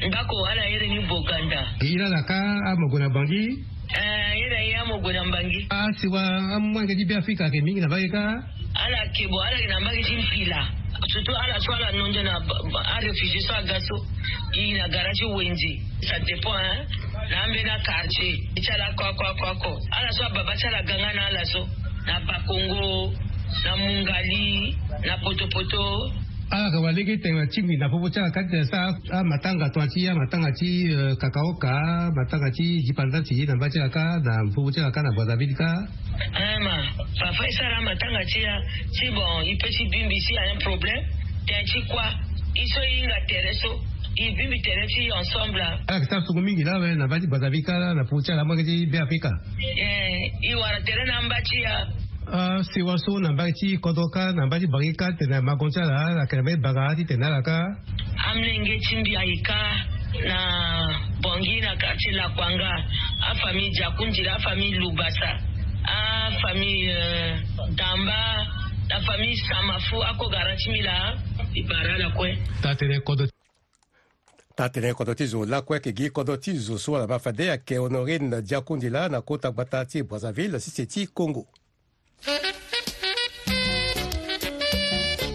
mbako 0.08 0.36
ala 0.52 0.64
yere 0.72 0.88
ni 0.88 1.00
buganda 1.12 1.62
ila 1.84 2.08
la 2.16 2.22
ka 2.30 2.40
amogo 2.72 2.98
euh, 3.00 3.04
ah, 3.04 3.08
na 3.08 3.10
bangi 3.16 3.46
eh 4.02 4.32
ila 4.46 4.60
ya 4.70 4.82
amogo 4.82 5.10
na 5.12 5.22
ah 5.76 5.90
siwa 5.98 6.24
amwange 6.56 6.96
ti 6.96 7.04
bi 7.10 7.14
afrika 7.22 7.50
ke 7.52 7.60
mingi 7.66 7.82
na 7.84 7.88
bangi 7.94 8.10
ka 8.16 8.24
ala 8.84 9.00
kebo 9.14 9.38
ala 9.44 9.58
na 9.68 9.78
mbaki 9.80 10.79
surtout 11.10 11.38
ala 11.44 11.58
so 11.62 11.72
ala 11.74 11.90
nonde 11.94 12.22
na 12.24 12.34
a 12.94 12.98
réfugié 13.02 13.42
so 13.42 13.54
aga 13.54 13.78
so 13.82 13.96
i 14.58 14.74
na 14.74 14.88
garage 14.90 15.24
wenze 15.36 15.72
ça 16.04 16.20
dépend 16.26 16.56
hein 16.56 16.86
na 17.30 17.44
ambe 17.46 17.62
na 17.66 17.78
quartier 17.84 18.36
i 18.58 18.62
ti 18.62 18.72
ala 18.72 18.90
ko 18.98 19.04
ako 19.06 19.24
ako 19.34 19.46
ako 19.58 19.72
ala 19.94 20.10
so 20.12 20.24
ababa 20.26 20.54
ti 20.58 20.68
ala 20.68 20.82
ganga 20.84 21.14
na 21.14 21.26
ala 21.30 21.46
so 21.46 21.66
na 22.06 22.20
bakongo 22.26 23.14
na 23.64 23.72
mungali 23.78 24.76
na 25.06 25.18
potopoto 25.22 26.10
aka 26.50 26.66
ah, 26.66 26.68
kaba 26.74 26.90
lege 26.98 27.14
tengena 27.22 27.46
ti 27.46 27.62
mi 27.62 27.78
na 27.78 27.86
popo 27.90 28.10
ti 28.10 28.18
aka 28.20 28.34
kati 28.42 28.48
tene 28.50 28.66
so 28.66 28.78
amatanga 29.14 29.70
tonga'a 29.70 29.90
ti 29.94 30.10
amatanga 30.10 30.50
ti 30.58 30.90
eh, 30.90 31.14
kakaoka 31.22 32.10
matanga 32.16 32.50
ti 32.50 32.82
dipanda 32.90 33.22
ti 33.22 33.46
na 33.46 33.54
mba 33.56 33.70
ti 33.70 33.78
aka 33.78 34.18
ka 34.18 34.18
na 34.26 34.50
popo 34.50 34.72
ti 34.74 34.82
aka 34.82 34.90
ka 34.90 35.02
na 35.06 35.14
brazzaville 35.14 35.54
ka 35.54 35.70
ama 36.34 36.78
eh, 36.82 37.06
papa 37.22 37.42
e 37.46 37.52
sara 37.54 37.78
amatanga 37.86 38.22
ti 38.26 38.42
ya 38.42 38.56
ti 38.98 39.10
bon 39.14 39.46
i 39.46 39.54
peut 39.62 39.70
ti 39.70 39.84
bimbi 39.94 40.18
si 40.26 40.34
a 40.34 40.42
un 40.50 40.58
problème 40.66 41.06
tene 41.46 41.62
ti 41.70 41.80
kuâ 41.86 42.08
i 42.58 42.66
so 42.74 42.82
hinga 42.82 43.20
tere 43.30 43.54
so 43.54 43.70
i 44.18 44.26
bimbi 44.34 44.58
tere 44.66 44.84
ti 44.90 45.06
ensemble 45.14 45.62
ala 45.62 45.78
ah, 45.86 46.02
yeke 46.02 46.08
ti 46.10 46.16
asongo 46.18 46.42
mingi 46.42 46.64
la 46.66 46.82
awe 46.82 46.90
na 46.98 47.06
mba 47.06 47.20
ti 47.22 47.28
brazzaville 47.30 47.62
ka 47.70 47.78
la 47.78 47.94
na 47.94 48.02
popo 48.10 48.26
ti 48.26 48.32
ala 48.34 48.42
amwenge 48.42 48.66
ti 48.66 48.90
beafrika 48.90 49.30
e 49.54 49.70
eh, 49.86 50.50
i 50.50 50.54
wara 50.58 50.82
tere 50.82 51.06
na 51.06 51.22
mba 51.30 51.38
ti 51.46 51.62
ya 51.62 51.78
Euh, 52.32 52.62
sewa 52.74 52.96
so 52.98 53.20
na 53.20 53.32
mbari 53.32 53.54
ti 53.54 53.78
kodro 53.78 54.08
ka 54.10 54.32
na 54.34 54.46
mbari 54.46 54.68
bari 54.68 54.94
ka 54.94 55.10
tene 55.18 55.42
magon 55.42 55.72
ti 55.72 55.80
ala 55.80 56.14
la 56.14 56.26
kene 56.30 56.42
mbeni 56.42 56.62
baga 56.62 56.96
ti 56.96 57.04
tene 57.06 57.26
ala 57.26 57.42
ka 57.42 57.56
amlenge 58.30 58.78
ti 58.86 58.96
mbi 59.02 59.18
aye 59.18 59.38
ka 59.42 59.62
na 60.30 60.38
bongi 61.22 61.60
na 61.62 61.74
quartier 61.82 62.14
lakuanga 62.14 62.70
afamille 63.32 63.70
diakunjira 63.74 64.36
afamille 64.36 64.78
lubasa 64.78 65.32
afamille 65.84 66.98
uh, 67.00 67.74
damba 67.76 68.46
na 68.90 69.02
famille 69.08 69.42
samafu 69.50 70.04
akogara 70.04 70.56
ti 70.56 70.70
mbi 70.70 70.82
la 70.82 71.16
e 71.56 71.64
bara 71.64 71.98
lakue 71.98 72.38
ta 72.62 72.76
tene 72.76 73.00
kodro 73.00 73.26
ta 74.56 74.70
tene 74.70 74.94
kodro 74.94 75.16
ti 75.16 75.26
zo 75.26 75.46
lakue 75.46 75.78
yeke 75.78 75.94
gi 75.98 76.10
kodro 76.10 76.38
ti 76.38 76.54
zo 76.60 76.78
so 76.78 76.96
ala 76.96 77.08
ba 77.08 77.18
fade 77.20 77.50
ayeke 77.50 77.78
honorine 77.82 78.42
diakundila 78.44 79.10
na 79.10 79.22
kota 79.22 79.50
gbata 79.52 79.86
ti 79.86 80.04
brazzaville 80.04 80.60
sise 80.60 80.86
ti 80.86 81.08
congo 81.08 81.48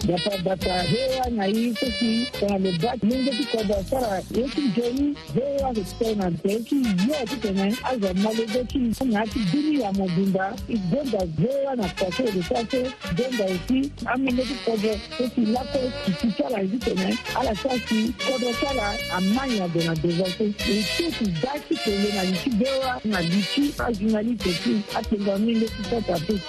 dapata 0.07 0.81
hewa 0.83 1.25
na 1.29 1.45
hii 1.45 1.73
sisi 1.75 2.27
kuna 2.39 2.59
mebaki 2.59 3.05
mingi 3.05 3.29
tikoda 3.29 3.83
sara 3.83 4.23
yeki 4.35 4.61
joni 4.77 5.15
hewa 5.33 5.73
kutena 5.73 6.31
teki 6.31 6.75
yo 6.75 7.15
tutene 7.29 7.75
aza 7.83 8.13
malebeki 8.13 8.77
na 9.05 9.21
ati 9.21 9.39
dini 9.39 9.81
ya 9.81 9.91
mobimba 9.93 10.55
igonda 10.67 11.19
hewa 11.41 11.75
na 11.75 11.89
kwase 11.89 12.23
risase 12.23 12.91
gonda 13.17 13.49
isi 13.49 13.91
aminge 14.05 14.43
tikoda 14.43 14.97
sisi 15.17 15.41
lako 15.51 15.79
kisi 16.05 16.33
sara 16.37 16.63
isi 16.63 16.77
tene 16.77 17.17
ala 17.39 17.55
sasi 17.55 18.13
kodo 18.31 18.53
sara 18.61 18.93
amanya 19.13 19.67
dona 19.67 19.95
devase 19.95 20.45
itutu 20.45 21.31
daki 21.43 21.75
tele 21.83 22.13
na 22.15 22.23
nchi 22.23 22.49
hewa 22.49 23.01
na 23.05 23.21
lichi 23.21 23.73
ajunali 23.87 24.35
teki 24.35 24.81
atenga 24.95 25.37
mingi 25.37 25.65
tutata 25.65 26.19
teki 26.19 26.41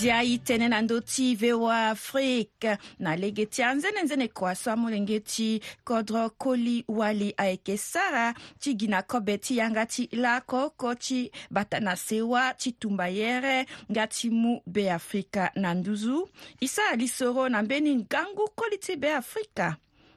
zia 0.00 0.22
ye 0.24 0.36
tënë 0.48 0.68
na 0.72 0.78
ndö 0.80 0.96
ti 1.04 1.24
voa 1.36 1.78
afrique 1.90 2.76
na 3.04 3.12
lege 3.20 3.44
ti 3.52 3.60
anzene-nzene 3.66 4.30
kua 4.32 4.54
so 4.56 4.70
amolenge 4.72 5.18
ti 5.28 5.48
kodro 5.88 6.22
koli 6.40 6.78
wali 7.00 7.28
ayeke 7.42 7.74
sara 7.80 8.30
ti 8.62 8.72
gi 8.80 8.88
na 8.92 9.02
kobe 9.04 9.34
ti 9.44 9.58
yanga 9.58 9.84
ti 9.90 10.06
lako 10.16 10.62
oko 10.70 10.94
ti 10.96 11.18
bata 11.52 11.82
na 11.84 11.96
sewa 12.00 12.46
ti 12.56 12.72
tumba 12.80 13.10
yere 13.12 13.66
nga 13.92 14.06
ti 14.08 14.30
mu 14.32 14.54
beafrika 14.66 15.50
na 15.56 15.74
nduzu 15.76 16.24
e 16.64 16.68
sara 16.68 16.96
lisoro 16.96 17.48
na 17.52 17.60
mbeni 17.62 17.92
ngangu 18.00 18.48
koli 18.56 18.78
ti 18.80 18.96
beafrika 18.96 19.74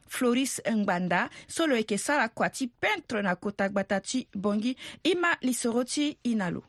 floris 0.08 0.62
ngbanda 0.72 1.28
so 1.48 1.68
lo 1.68 1.75
yeke 1.75 1.98
sara 1.98 2.30
kua 2.30 2.48
ti 2.50 2.68
peintre 2.72 3.22
na 3.22 3.36
kota 3.36 3.68
gbata 3.70 4.00
ti 4.00 4.28
bongi 4.36 4.78
e 5.04 5.12
ma 5.16 5.34
lisoro 5.44 5.84
ti 5.84 6.13
e 6.24 6.36
na 6.40 6.48
lo 6.52 6.63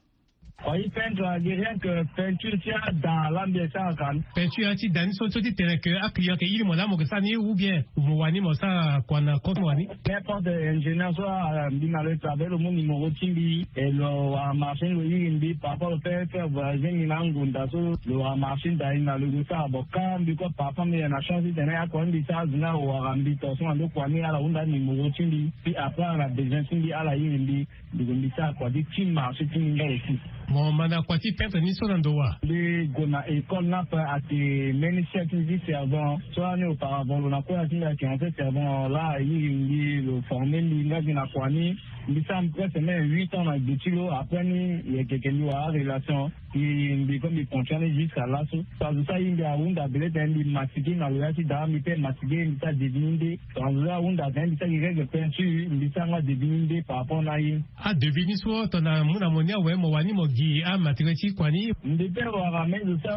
oyi 0.67 0.89
peintre 0.91 1.23
rien 1.43 1.77
que 1.79 1.93
peinture 2.17 2.57
ti 2.63 2.71
adan 2.79 3.31
lambie 3.35 3.67
ti 3.69 3.79
akan 3.79 4.23
peinture 4.35 4.75
ti 4.81 4.89
dan 4.91 5.13
so 5.13 5.29
so 5.29 5.41
ti 5.41 5.53
tene 5.55 5.77
ke 5.79 5.93
akilian 6.01 6.37
ke 6.37 6.45
iri 6.47 6.65
mo 6.65 6.75
la 6.75 6.87
mo 6.87 6.97
ge 6.97 7.05
sani 7.07 7.37
ou 7.37 7.55
bien 7.55 7.85
mo 7.97 8.17
wani 8.21 8.41
mo 8.41 8.55
sa 8.55 9.01
kua 9.07 9.21
na 9.21 9.37
kos 9.39 9.59
mo 9.61 9.67
wani 9.67 9.85
n'importe 10.09 10.49
ingénieur 10.49 11.13
so 11.15 11.25
euh, 11.27 11.69
mbi 11.71 11.89
na 11.89 12.03
lo 12.03 12.17
travail 12.17 12.49
lo 12.49 12.59
mu 12.59 12.71
ni 12.73 12.85
mo 12.85 12.99
go 12.99 13.11
ti 13.13 13.31
mbi 13.31 13.67
e 13.77 13.91
lo 13.93 14.31
wa 14.33 14.55
machine 14.55 14.95
lo 14.95 15.03
iri 15.05 15.31
mbi 15.37 15.55
papa 15.61 15.85
lo 15.91 15.99
peut 15.99 16.27
faire 16.33 16.49
voyager 16.49 16.93
ni 16.93 17.07
na 17.07 17.21
ngunda 17.25 17.67
so 17.71 17.79
lo 18.07 18.21
wa 18.21 18.37
machine 18.37 18.77
da 18.77 18.95
ina 18.95 19.19
lo 19.19 19.27
go 19.31 19.45
sa 19.49 19.65
abo 19.69 19.85
ka 19.93 20.19
mbi 20.19 20.35
ko 20.37 20.49
papa 20.57 20.85
mi 20.85 21.03
na 21.03 21.21
chance 21.29 21.53
tene 21.55 21.77
akua 21.77 22.07
mbi 22.07 22.25
ti 22.25 22.33
azina 22.33 22.73
wa 22.77 23.03
ga 23.09 23.17
mbi 23.21 23.37
to 23.37 23.55
so 23.57 23.69
ando 23.69 23.89
kua 23.89 24.09
ni 24.09 24.25
ala 24.25 24.39
hunda 24.39 24.65
ni 24.65 24.79
mo 24.79 24.95
go 24.95 25.11
ti 25.13 25.25
mbi 25.27 25.53
ti 25.65 25.77
après 25.77 26.07
ala 26.09 26.29
besoin 26.29 26.65
ti 26.67 26.75
mbi 26.77 26.93
ala 26.93 27.17
iri 27.17 27.39
mbi 27.39 27.67
mbi 27.93 28.05
go 28.05 28.15
mbi 28.15 28.31
ti 28.33 28.41
akua 28.41 28.71
ti 28.71 28.85
ti 28.95 29.05
marché 29.05 29.45
ti 29.53 29.59
mbi 29.59 29.75
nga 29.77 29.85
lo 29.87 29.99
ti 30.07 30.19
mo 30.55 30.73
mana 30.73 31.03
kwati 31.03 31.33
peintre 31.33 31.61
ni 31.61 31.75
so 31.75 31.87
nando 31.89 32.15
wa 32.17 32.37
le 32.43 32.87
gona 32.87 33.25
école 33.29 33.67
n'a 33.67 33.83
pas 33.85 34.19
été 34.19 34.73
l'initiative 34.73 35.45
du 35.47 35.61
servant 35.67 36.19
soit 36.33 36.51
année 36.53 36.67
auparavant 36.67 37.19
on 37.25 37.33
a 37.33 37.43
quoi 37.43 37.59
à 37.59 37.67
dire 37.67 37.91
qu'en 38.01 38.17
fait 38.19 38.33
servant 38.37 38.89
là 38.89 39.19
il 39.21 39.29
il 39.33 40.05
le 40.07 40.21
formé 40.29 40.59
il 40.59 40.87
n'a 40.87 41.01
bien 41.01 41.17
acquani 41.17 41.75
il 42.09 42.23
ça 42.27 42.41
presque 42.55 42.77
même 42.77 43.11
8 43.11 43.35
ans 43.35 43.49
avec 43.49 43.65
Betilo 43.65 44.13
après 44.13 44.47
il 44.87 44.95
y 44.95 44.99
a 45.01 45.05
quelqu'un 45.05 45.33
qui 45.33 45.49
a 45.51 45.67
relation 45.67 46.31
il 46.55 47.19
comme 47.21 47.37
il 47.37 47.47
continue 47.49 48.01
jusqu'à 48.01 48.27
là 48.27 48.45
ça 48.79 48.93
ça 49.09 49.19
il 49.21 49.35
y 49.37 49.43
a 49.43 49.55
un 49.55 49.71
d'abelé 49.73 50.09
d'un 50.11 50.27
il 50.27 50.53
masqué 50.53 50.83
dans 50.95 51.09
le 51.09 51.21
reste 51.21 51.41
d'un 51.41 51.67
il 51.69 51.83
peut 51.83 51.97
masqué 51.97 52.27
il 52.31 52.57
ça 52.63 52.73
deviné 52.73 53.41
dans 53.57 53.71
le 53.73 53.91
round 53.91 54.17
d'un 54.19 54.45
il 54.47 54.57
ça 54.57 54.69
il 54.69 54.85
règle 54.85 55.07
peinture 55.09 55.67
il 55.73 55.91
ça 55.93 56.05
va 56.07 56.21
deviné 56.23 56.83
par 56.83 56.99
rapport 56.99 57.27
à 57.29 57.41
il 57.41 57.61
ah 57.83 57.93
deviné 57.95 58.37
soit 58.37 58.69
on 58.73 58.87
a 58.87 59.03
mon 59.03 59.21
amonia 59.21 59.59
ouais 59.59 59.75
mon 59.75 59.91
wani 59.91 60.13
mon 60.13 60.29
ji 60.53 60.61
a 60.69 60.77
matirɛsi 60.77 61.27
kɔni 61.39 61.65
ndipɛ 61.95 62.23
waka 62.29 62.63
mɛnzisa 62.73 63.13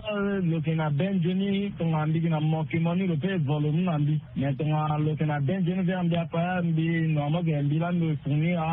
lokena 0.52 0.86
bɛn 0.98 1.14
joni 1.24 1.70
tɔŋa 1.78 2.08
mbigina 2.08 2.40
mɔkimɔni 2.40 3.04
lope 3.12 3.32
vɔlonu 3.48 3.82
na 3.84 3.98
mbi 4.00 4.14
mɛ 4.40 4.48
tɔŋa 4.58 4.80
lokena 5.06 5.36
bɛn 5.48 5.60
joni 5.68 5.84
fɛ 5.88 6.02
mbi 6.08 6.16
apaya 6.24 6.56
mbi 6.64 6.86
nɔmɔkɛ 7.16 7.64
mbi 7.68 7.76
la 7.84 7.90
mbi 7.92 8.08
funi 8.24 8.52
a 8.56 8.68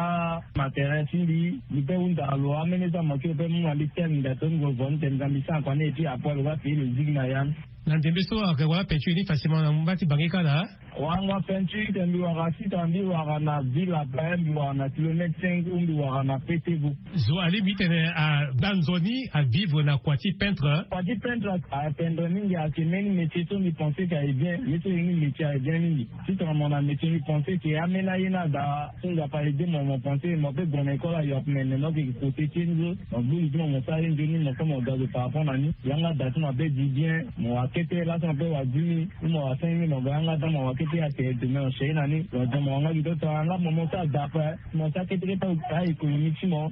matɛrɛsi 0.59 1.19
li 1.31 1.41
lipɛ 1.75 1.95
wunta 2.01 2.35
lo 2.43 2.49
a 2.61 2.63
mɛnisa 2.71 3.01
mɔki 3.11 3.27
lopɛ 3.35 3.45
mu 3.53 3.59
mbi 3.75 3.85
tɛn 3.95 4.11
ndatoni 4.23 4.57
go 4.61 4.69
vɔni 4.83 4.99
tɛn 5.03 5.19
zambi 5.19 5.45
san 5.47 5.63
kɔni 5.65 5.83
epi 5.91 6.03
apɔ 6.07 6.29
lo 6.37 6.43
ba 6.45 6.55
fii 6.63 6.77
lo 6.79 6.85
zigina 6.95 7.25
yan 7.31 7.49
nantɛn 7.87 8.15
be 8.15 8.23
so 8.29 8.39
a 8.39 8.55
kɛ 8.59 8.65
wala 8.71 8.85
pɛcu 8.85 9.11
ni 9.15 9.23
fasimana 9.27 9.73
mbati 9.75 10.05
bange 10.07 10.29
ka 10.31 10.41
la 10.43 10.63
an 10.97 11.27
ka 11.27 11.39
fɛn 11.47 11.67
ci 11.69 11.91
tɛ 11.93 12.07
mbiwaka 12.07 12.53
sisan 12.57 12.89
mbiwaka 12.89 13.39
na 13.43 13.61
vila 13.63 14.05
bɛɛ 14.05 14.37
mbiwaka 14.39 14.75
na 14.75 14.89
kilomɛtɛ 14.89 15.41
senku 15.41 15.75
mbiwaka 15.81 16.23
na 16.23 16.39
petebu 16.39 16.95
zo 17.15 17.39
ale 17.41 17.61
bi 17.63 17.71
eh, 17.73 17.75
tɛnɛ 17.75 18.13
a 18.15 18.51
banzɔni 18.55 19.29
a 19.35 19.43
vivre 19.43 19.83
na 19.83 19.99
kwati 19.99 20.33
peintre 20.39 20.87
kwati 20.91 21.19
peintre 21.19 21.51
a 21.73 21.91
peintre 21.91 22.29
mingi 22.31 22.55
a 22.55 22.69
kemɛ 22.69 23.03
ni 23.03 23.11
métier 23.27 23.45
so 23.49 23.59
mi 23.59 23.73
pense 23.73 23.97
ka 24.09 24.21
ye 24.23 24.33
bien 24.33 24.59
mi 24.67 24.79
so 24.83 24.89
ye 24.89 25.03
ni 25.03 25.27
métier 25.27 25.47
a 25.47 25.53
ye 25.55 25.61
bien 25.61 25.79
mingi 25.83 26.09
sisan 26.27 26.55
mɔ 26.55 26.69
na 26.71 26.81
métier 26.81 27.11
mi 27.11 27.21
pense 27.27 27.51
ke 27.61 27.75
an 27.77 27.91
bɛna 27.91 28.21
ye 28.21 28.29
na 28.29 28.47
da 28.47 28.91
sun 29.03 29.17
ka 29.17 29.27
pa 29.29 29.43
ye 29.43 29.51
den 29.53 29.71
mɔ 29.73 29.83
mɔ 29.87 30.01
pense 30.01 30.25
mɔ 30.25 30.55
pe 30.55 30.63
gɔnɛ 30.63 30.97
kɔ 31.01 31.11
la 31.11 31.23
yɔ 31.25 31.43
kumɛ 31.43 31.65
nɛ 31.65 31.77
nɔ 31.77 31.91
ke 31.93 32.21
ko 32.21 32.31
te 32.31 32.47
tiɲɛ 32.47 32.75
zo 32.77 32.95
mɔ 33.19 33.23
bu 33.29 33.35
yi 33.35 33.49
dun 33.51 33.73
mɔ 33.73 33.85
sa 33.85 33.97
ye 33.99 34.09
jo 34.15 34.25
ni 34.25 34.39
mɔ 34.39 34.55
fɛn 34.55 34.69
mɔ 34.71 34.85
gazo 34.87 35.07
par 35.13 35.25
rapport 35.25 35.45
na 35.47 35.57
ni 35.57 35.73
yan 35.85 36.01
ka 36.01 36.13
da 36.15 36.31
tuma 36.31 36.53
bɛɛ 36.55 36.69
di 36.75 36.85
bien 36.87 37.27
mɔ 37.41 37.59
a 37.59 37.67
kɛtɛ 37.67 38.05
lasɔn 38.07 38.37
bɛɛ 38.39 38.51
wa 38.55 38.63
dimi 38.65 39.09
mɔ 39.23 39.51
a 39.51 39.55
fɛn 39.57 39.79
mi 39.81 39.87
nɔ 39.89 40.01
bɛ 40.03 40.13
an 40.19 40.27
ka 40.27 40.37
da 40.37 40.47
mɔ 40.47 40.65
wa 40.65 40.73
kɛ 40.73 40.84
secrétaire 40.85 41.11
c'est 41.17 41.35
demain 41.47 41.71
chez 41.73 41.93
Nani, 41.93 42.27
dans 42.33 42.61
mon 42.61 42.81
rang, 42.81 42.91
il 42.95 43.03
doit 43.03 43.13
avoir 43.23 43.45
là, 43.45 43.59
mon 43.59 43.73
montant 43.73 44.05
d'après, 44.07 44.55
mon 44.73 44.89
secrétaire 44.89 45.29
est 45.31 45.45
au 45.47 45.57
cas 45.69 45.83
économiquement. 45.85 46.71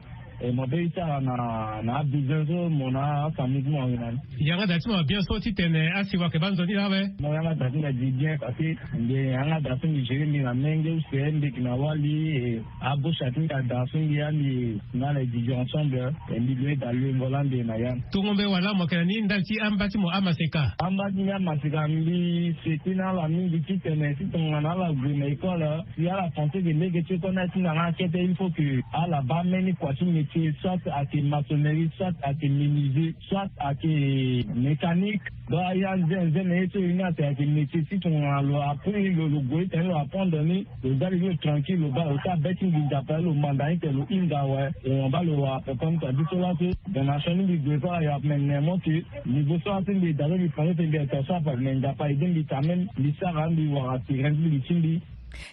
mabeyitara 0.51 1.21
na 1.21 1.37
na 1.83 1.99
abizezo 2.03 2.67
mo 2.71 2.91
na 2.91 3.31
famille 3.31 3.71
mo 3.71 3.87
ngina 3.89 4.11
yanga 4.39 4.67
dati 4.67 4.89
mo 4.91 5.03
bien 5.07 5.23
sorti 5.23 5.55
tene 5.55 5.91
asiwa 5.95 6.31
ke 6.31 6.39
banzo 6.39 6.65
ni 6.67 6.75
lawe 6.75 7.01
mo 7.23 7.35
yanga 7.35 7.55
dati 7.55 7.79
na 7.79 7.93
di 7.93 8.11
bien 8.11 8.39
parce 8.39 8.75
nde 8.99 9.31
yanga 9.39 9.61
dati 9.61 9.87
ni 9.87 10.03
jere 10.03 10.27
ni 10.27 10.39
na 10.43 10.55
menge 10.55 10.91
use 10.99 11.23
ndi 11.31 11.51
kina 11.55 11.75
wali 11.79 12.59
abo 12.83 13.13
chati 13.15 13.47
ka 13.47 13.63
dati 13.63 13.99
ni 13.99 14.17
ya 14.19 14.31
ni 14.35 14.81
na 14.95 15.13
le 15.13 15.27
di 15.31 15.47
ensemble 15.53 16.11
e 16.35 16.41
mi 16.41 16.55
le 16.57 16.77
da 16.77 16.91
le 16.93 17.15
ngolande 17.15 17.63
na 17.63 17.77
ya 17.79 17.95
tungombe 18.11 18.43
wala 18.47 18.75
mo 18.75 18.87
kana 18.87 19.05
ni 19.05 19.21
ndati 19.23 19.61
ambati 19.63 19.99
mo 19.99 20.11
amaseka 20.11 20.75
ambati 20.83 21.23
ni 21.23 21.31
amaseka 21.31 21.87
mbi 21.89 22.51
setina 22.65 23.13
la 23.15 23.29
mingi 23.29 23.61
ti 23.63 23.79
tene 23.79 24.11
ti 24.19 24.25
tonga 24.27 24.59
na 24.61 24.75
la 24.75 24.91
gwe 24.93 25.13
na 25.15 25.27
école 25.31 25.85
si 25.95 26.09
ala 26.11 26.27
pensée 26.35 26.63
que 26.63 26.75
nege 26.75 27.03
ti 27.07 27.15
kona 27.23 27.47
ti 27.55 27.61
na 27.63 27.73
na 27.75 27.93
kete 27.95 28.19
il 28.19 28.35
faut 28.35 28.51
que 28.57 28.81
ala 28.93 29.23
ba 29.23 29.45
meni 29.47 29.71
kwasi 29.79 30.05
ake 30.35 30.53
soit 30.63 30.81
ake 30.99 31.23
masonnerie 31.23 31.91
soit 31.99 32.15
ake 32.29 32.49
menuisier 32.49 33.15
soit 33.29 33.51
ake 33.61 34.47
mécanique 34.55 35.23
donc 35.51 35.61
aya 35.71 35.97
nzenze 35.97 36.39
na 36.49 36.55
ye 36.55 36.69
so 36.73 36.79
ye 36.79 36.93
ni 36.93 37.03
ate 37.03 37.21
ake 37.27 37.45
métier 37.47 37.85
si 37.89 37.99
tongana 38.01 38.41
lo 38.41 38.63
apri 38.63 39.13
lo 39.15 39.29
lo 39.29 39.41
gue 39.41 39.67
tene 39.69 39.89
lo 39.89 39.99
apondre 39.99 40.43
ni 40.45 40.67
lo 40.83 40.95
za 40.99 41.11
liri 41.11 41.29
lo 41.29 41.35
tranquille 41.43 41.81
lo 41.81 41.89
ba 41.89 42.05
lo 42.05 42.17
ta 42.25 42.37
be 42.37 42.55
ti 42.55 42.67
ngi 42.67 42.81
nzapa 42.87 43.17
ye 43.19 43.23
lo 43.25 43.35
manda 43.35 43.69
ni 43.69 43.79
tene 43.79 43.93
lo 43.93 44.05
hinga 44.11 44.41
wee 44.45 44.71
lo 44.85 45.09
ba 45.09 45.23
lo 45.23 45.53
apepe 45.55 45.87
ni 45.91 45.99
tadi 45.99 46.23
so 46.31 46.37
la 46.41 46.51
so 46.59 46.69
dena 46.93 47.21
so 47.25 47.31
ni 47.35 47.43
mbi 47.45 47.57
gue 47.65 47.79
so 47.83 47.93
ayo 47.93 48.15
ape 48.15 48.25
mene 48.25 48.61
mo 48.61 48.79
ti 48.85 49.05
niveau 49.27 49.61
so 49.61 49.69
la 49.71 49.83
ti 49.83 49.93
mbi 49.95 50.15
da 50.17 50.27
so 50.29 50.37
mbi 50.37 50.49
fange 50.57 50.75
ti 50.75 50.87
mbi 50.87 50.97
ete 50.99 51.23
so 51.27 51.35
ape 51.35 51.53
mene 51.57 51.79
nzapa 51.79 52.09
e 52.09 52.15
ti 52.17 52.27
mbi 52.27 52.43
ta 52.45 52.59
mê 52.61 52.75
mbi 52.99 53.15
sara 53.21 53.51
mbi 53.51 53.69
wara 53.75 53.99
tigre 54.07 54.31
ti 54.31 54.45
mbi 54.49 54.61
ti 54.67 54.75
mbi 54.81 54.93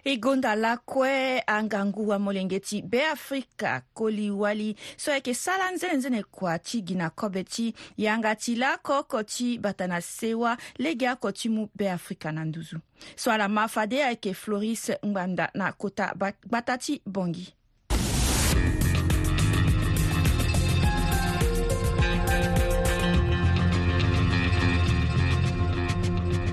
egonda 0.06 0.56
lakue 0.56 1.40
angangu 1.48 2.14
amolenge 2.14 2.60
ti 2.60 2.82
beafrika 2.82 3.82
koliwali 3.94 4.76
so 4.98 5.12
yeke 5.12 5.34
sala 5.34 5.72
nzenzene 5.72 6.24
kua 6.24 6.60
ti 6.60 6.82
gi 6.82 6.96
na 6.96 7.10
kobe 7.10 7.44
ti 7.44 7.74
yanga 7.98 8.36
ti 8.36 8.56
lakoko 8.56 9.24
ti 9.24 9.58
bata 9.60 9.88
na 9.88 10.02
sewa 10.02 10.58
lege 10.78 11.10
oko 11.12 11.32
ti 11.32 11.50
mu 11.50 11.68
beafrika 11.76 12.32
na 12.32 12.46
nduzu 12.46 12.80
so 13.16 13.32
ala 13.32 13.48
ma 13.48 13.68
fade 13.68 14.04
ayeke 14.04 14.34
floris 14.34 14.92
ngbanda 15.06 15.50
na 15.54 15.72
kota 15.72 16.14
gbata 16.48 16.78
ti 16.78 17.02
bongi 17.06 17.54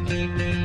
thank 0.08 0.40
you 0.40 0.55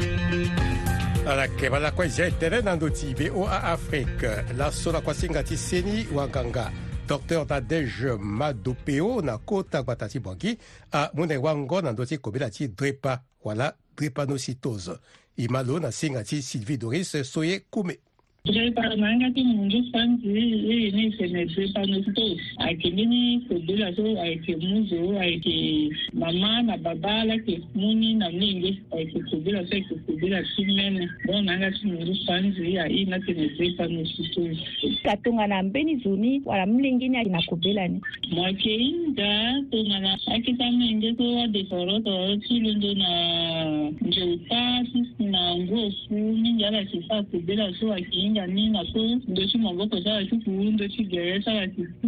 alakeba 1.32 1.80
la 1.80 1.90
kue 1.96 2.10
zie 2.12 2.26
tere 2.42 2.58
na 2.66 2.74
ndö 2.76 2.90
ti 2.92 3.08
yimbe 3.08 3.30
o 3.40 3.46
aafrike 3.48 4.32
laso 4.60 4.92
na 4.92 5.00
kue 5.02 5.14
asenga 5.14 5.44
ti 5.48 5.58
seni 5.58 6.08
wanganga 6.16 6.66
dr 7.08 7.46
nadege 7.50 8.18
madopeo 8.20 9.22
na 9.22 9.38
kota 9.38 9.80
ngba 9.84 9.96
ta 9.96 10.10
ti 10.12 10.20
bongi 10.20 10.58
amû 10.92 11.28
na 11.28 11.40
wango 11.40 11.82
na 11.82 11.92
ndö 11.96 12.06
ti 12.08 12.18
kobela 12.18 12.50
ti 12.50 12.68
drepa 12.68 13.22
wala 13.44 13.72
drepanocytose 13.98 14.98
e 15.38 15.48
ma 15.48 15.64
lo 15.64 15.80
na 15.80 15.92
senga 15.92 16.24
ti 16.24 16.42
sylvie 16.42 16.78
doris 16.78 17.16
so 17.24 17.44
ye 17.44 17.60
kume 17.70 18.00
reparangati 18.46 19.44
mundu 19.46 19.84
fanzi 19.94 20.28
iyini 20.34 21.06
ifemese 21.14 21.68
pano 21.74 22.02
sito 22.04 22.22
ayeke 22.58 22.90
mbeni 22.92 23.46
kodela 23.48 23.94
so 23.96 24.02
ayeke 24.22 24.56
mu 24.58 24.82
zo 24.90 24.98
ayeke 25.22 25.94
mama 26.14 26.62
na 26.66 26.74
baba 26.78 27.22
ala 27.22 27.34
yeke 27.38 27.62
mu 27.78 27.94
ni 27.94 28.14
na 28.18 28.30
mingi 28.34 28.82
ayeke 28.98 29.20
kodela 29.30 29.62
so 29.70 29.76
ayeke 29.78 29.94
kodela 30.10 30.42
ti 30.58 30.66
mene 30.74 31.06
don 31.30 31.46
na 31.46 31.54
yanga 31.54 31.70
ti 31.72 31.86
mundu 31.88 32.14
fanzi 32.26 32.80
aini 32.82 33.14
atene 33.14 33.46
pano 33.78 34.02
sito 34.10 34.42
ka 35.06 35.14
tongana 35.22 35.62
ambeni 35.62 36.02
zo 36.02 36.18
ni 36.18 36.42
wala 36.46 36.66
milenge 36.66 37.14
ni 37.14 37.18
ayeke 37.22 37.30
na 37.30 37.42
kobela 37.46 37.86
ni 37.88 38.02
mo 38.34 38.46
ayeke 38.50 38.74
hinga 38.74 39.38
tongana 39.70 40.18
akita 40.34 40.66
milenge 40.74 41.14
so 41.14 41.30
adeforo 41.46 42.00
toro 42.02 42.34
ti 42.42 42.58
londo 42.60 42.90
na 42.98 43.10
nzeu 44.02 44.34
ta 44.50 44.82
ti 44.90 45.30
na 45.30 45.54
ngu 45.62 45.78
ofu 45.86 46.18
mingi 46.18 46.66
ala 46.66 46.78
yeke 46.82 47.06
so 47.06 47.14
akobela 47.14 47.70
so 47.78 47.94
ayeke 47.94 48.31
yin 48.36 48.40
ga 48.40 48.48
ni 48.48 48.70
na 48.70 48.84
so 48.94 49.34
da 49.34 49.48
shi 49.48 49.58
ma 49.58 49.74
ba 49.74 49.88
ka 49.90 49.98
sa 50.04 50.24
shi 50.28 50.40
fu 50.46 50.76
da 50.78 50.88
shi 50.90 51.04
ga 51.04 51.20
ya 51.26 51.38
sa 51.44 51.52
shi 51.76 51.84
fu 52.02 52.08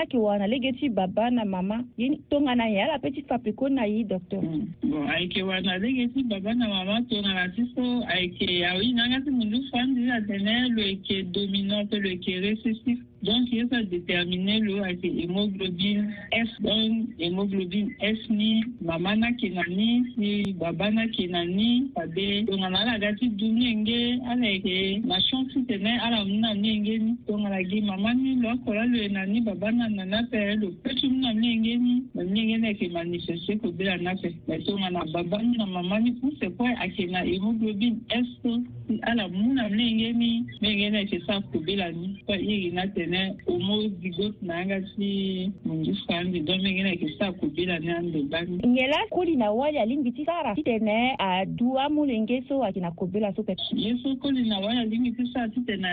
yake 0.00 0.18
wana 0.18 0.46
legeti 0.46 0.88
baba 0.88 1.30
na 1.30 1.44
mama 1.44 1.84
ye 1.96 2.16
tongana 2.30 2.66
ye 2.68 2.82
ala 2.84 2.98
peut 2.98 3.14
ti 3.14 3.22
fape 3.22 3.52
koni 3.56 3.80
aye 3.80 4.04
docteur 4.04 4.42
mm. 4.42 4.72
bon 4.82 5.08
ayeke 5.08 5.42
wana 5.42 5.78
legeti 5.78 6.22
baba 6.22 6.54
na 6.54 6.68
mama 6.68 7.02
tongana 7.08 7.48
ti 7.54 7.64
so 7.74 8.02
ayeke 8.08 8.64
awe 8.66 8.84
ni 8.92 9.00
anga 9.00 9.20
ti 9.24 9.30
mundu 9.30 9.58
fandi 9.72 10.10
atene 10.10 10.68
lo 10.76 10.82
yeke 10.82 11.22
dominant 11.32 11.88
peut 11.90 12.00
lo 12.02 12.08
yeke 12.08 12.40
récessif 12.44 12.98
Donc, 13.22 13.48
il 13.50 13.66
faut 13.68 13.82
déterminer 13.86 14.60
le 14.60 14.82
ati 14.82 15.08
euh, 15.08 15.22
hémoglobine 15.24 16.12
F1, 16.32 17.06
hémoglobine 17.18 17.90
F 18.02 18.28
ni, 18.28 18.62
mama 18.82 19.16
na 19.16 19.30
ke 19.32 19.48
na 19.54 19.62
ni, 19.70 19.88
si 20.14 20.52
baba 20.52 20.90
na 20.90 21.08
ke 21.08 21.24
na 21.30 21.42
ni, 21.46 21.90
tabe, 21.96 22.44
tongana 22.46 22.84
ala 22.84 22.98
ga 22.98 23.14
ti 23.16 23.30
du 23.30 23.48
ni 23.48 23.72
nge, 23.74 24.20
ala 24.28 24.44
yeke 24.46 25.00
na 25.08 25.16
siɔn 25.18 25.48
ti 25.48 25.62
tene 25.64 25.96
ala 26.04 26.24
mu 26.28 26.36
na 26.44 26.52
ni 26.54 26.76
nge 26.80 26.98
ni, 26.98 27.14
tongana 27.26 27.62
gi 27.64 27.80
mama 27.80 28.12
ni 28.14 28.36
lo 28.42 28.50
akolo 28.52 28.80
alo 28.84 29.08
na 29.10 29.24
ni, 29.24 29.40
baba 29.40 29.72
na 29.72 29.88
na 29.88 30.04
na 30.04 30.20
fe, 30.30 30.54
lo 30.60 30.68
petu 30.84 31.08
mu 31.08 31.20
na 31.24 31.32
ni 31.32 31.56
nge 31.56 31.74
ni, 31.76 31.94
lo 32.14 32.22
ni 32.22 32.44
nge 32.52 32.58
na 32.60 32.68
yeke 32.68 32.90
manifeste 32.92 33.56
kobela 33.64 33.96
na 33.96 34.14
fe, 34.20 34.34
me 34.46 34.58
tongana 34.68 35.00
baba 35.14 35.40
ni 35.42 35.56
na 35.56 35.64
mama 35.64 36.00
ni 36.00 36.12
kuse 36.20 36.52
kue 36.52 36.68
ayeke 36.68 37.08
na 37.10 37.24
hémoglobine 37.24 37.96
F 38.12 38.26
so, 38.44 38.60
si 38.86 39.00
ala 39.08 39.26
mu 39.32 39.54
na 39.56 39.68
ni 39.72 39.90
nge 39.94 40.12
ni, 40.12 40.44
ni 40.60 40.76
nge 40.76 40.90
na 40.90 40.98
yeke 41.00 41.20
sara 41.26 41.40
kobela 41.48 41.90
ni, 41.96 42.12
kue 42.28 42.36
ye 42.36 42.68
yeke 42.76 43.05
tene 43.06 43.36
umuzi 43.46 44.10
gosi 44.18 44.42
nanga 44.42 44.80
si 44.96 45.50
mungisanzi 45.64 46.40
domengene 46.44 46.96
ke 46.96 47.08
sa 47.18 47.30
kubila 47.32 47.78
ni 47.78 47.90
ande 47.90 48.20
bani 48.32 48.58
ngela 48.68 48.96
kuli 49.10 49.36
na 49.36 49.50
wali 49.52 49.78
alingi 49.78 50.12
ti 50.12 50.24
sara 50.26 50.54
ti 50.54 50.62
tene 50.62 51.14
adu 51.18 51.78
amulenge 51.78 52.42
so 52.48 52.64
ayeke 52.64 52.80
na 52.82 52.90
kobela 52.90 53.30
so 53.36 53.42
pepe 53.46 53.62
ye 53.78 53.94
so 54.02 54.16
koli 54.16 54.42
na 54.50 54.58
wali 54.58 54.78
alingi 54.82 55.14
ti 55.16 55.26
sara 55.32 55.48
ti 55.54 55.60
tene 55.62 55.86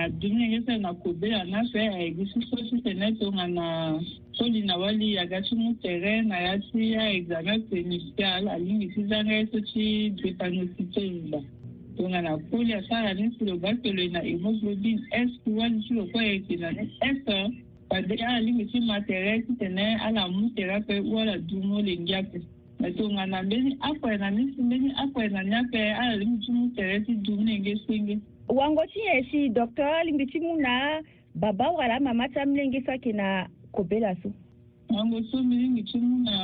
adu 0.00 0.28
mulenge 0.32 0.64
so 0.64 0.76
na 0.80 0.94
kobela 0.94 1.44
na 1.44 1.60
so 1.68 1.76
e 1.78 1.86
ayeke 1.88 2.24
si 2.32 2.40
so 2.48 2.56
ti 2.56 2.80
tene 2.80 3.12
tongana 3.20 4.00
koli 4.38 4.62
na 4.64 4.76
wali 4.76 5.18
aga 5.18 5.42
ti 5.44 5.52
mu 5.54 5.74
tere 5.84 6.22
na 6.24 6.40
ya 6.40 6.54
ti 6.72 6.96
aexamen 6.96 7.60
prénuptial 7.68 8.48
alingi 8.48 8.88
ti 8.94 9.04
zanga 9.04 9.32
ye 9.36 9.44
so 9.52 9.60
ti 9.72 9.84
dépanosité 10.22 11.04
nda 11.28 11.40
tongana 11.96 12.36
koli 12.50 12.72
asara 12.80 13.10
ni 13.14 13.26
soloba 13.38 13.68
toloyi 13.82 14.08
na 14.14 14.20
hémoglobine 14.26 15.00
s 15.12 15.30
wani 15.58 15.78
ti 15.84 15.94
lo 15.94 16.04
kue 16.12 16.22
yeke 16.30 16.54
na 16.62 16.68
ni 16.76 16.84
s 17.00 17.16
wade 17.94 18.14
oh. 18.22 18.26
ala 18.26 18.40
lingi 18.40 18.64
ti 18.70 18.78
matere 18.80 19.32
ti 19.46 19.52
tene 19.58 19.86
ala 20.06 20.22
mu 20.34 20.50
tere 20.54 20.72
ape 20.76 21.00
wala 21.14 21.34
dumo 21.48 21.82
lengi 21.86 22.14
ape 22.20 22.38
me 22.80 22.88
tongana 22.98 23.42
mbeni 23.46 23.70
akue 23.88 24.16
na 24.16 24.28
ni 24.30 24.42
si 24.52 24.60
mbeni 24.62 24.90
akue 25.02 25.28
na 25.28 25.40
ni 25.42 25.54
ape 25.54 25.82
ala 26.02 26.16
lingbi 26.16 26.44
ti 26.46 26.50
mu 26.52 26.66
tere 26.76 27.00
ti 27.06 27.14
dumu 27.14 27.44
lenge 27.46 27.74
senge 27.86 28.14
wango 28.48 28.82
ti 28.92 28.98
nyen 29.04 29.24
si 29.30 29.48
docteur 29.48 30.04
lingbi 30.04 30.26
ti 30.26 30.38
mu 30.40 30.56
na 30.60 31.00
baba 31.34 31.70
wara 31.70 31.94
la 31.94 32.00
mama 32.00 32.28
ti 32.28 32.38
amilenge 32.38 32.82
so 32.84 32.90
ayeke 32.92 33.12
na 33.12 33.46
kobela 33.72 34.16
so 34.22 34.32
wango 34.90 35.22
so 35.30 35.42
mbi 35.42 35.56
lingbi 35.56 35.82
ti 35.82 35.98
mu 35.98 36.16
na 36.26 36.34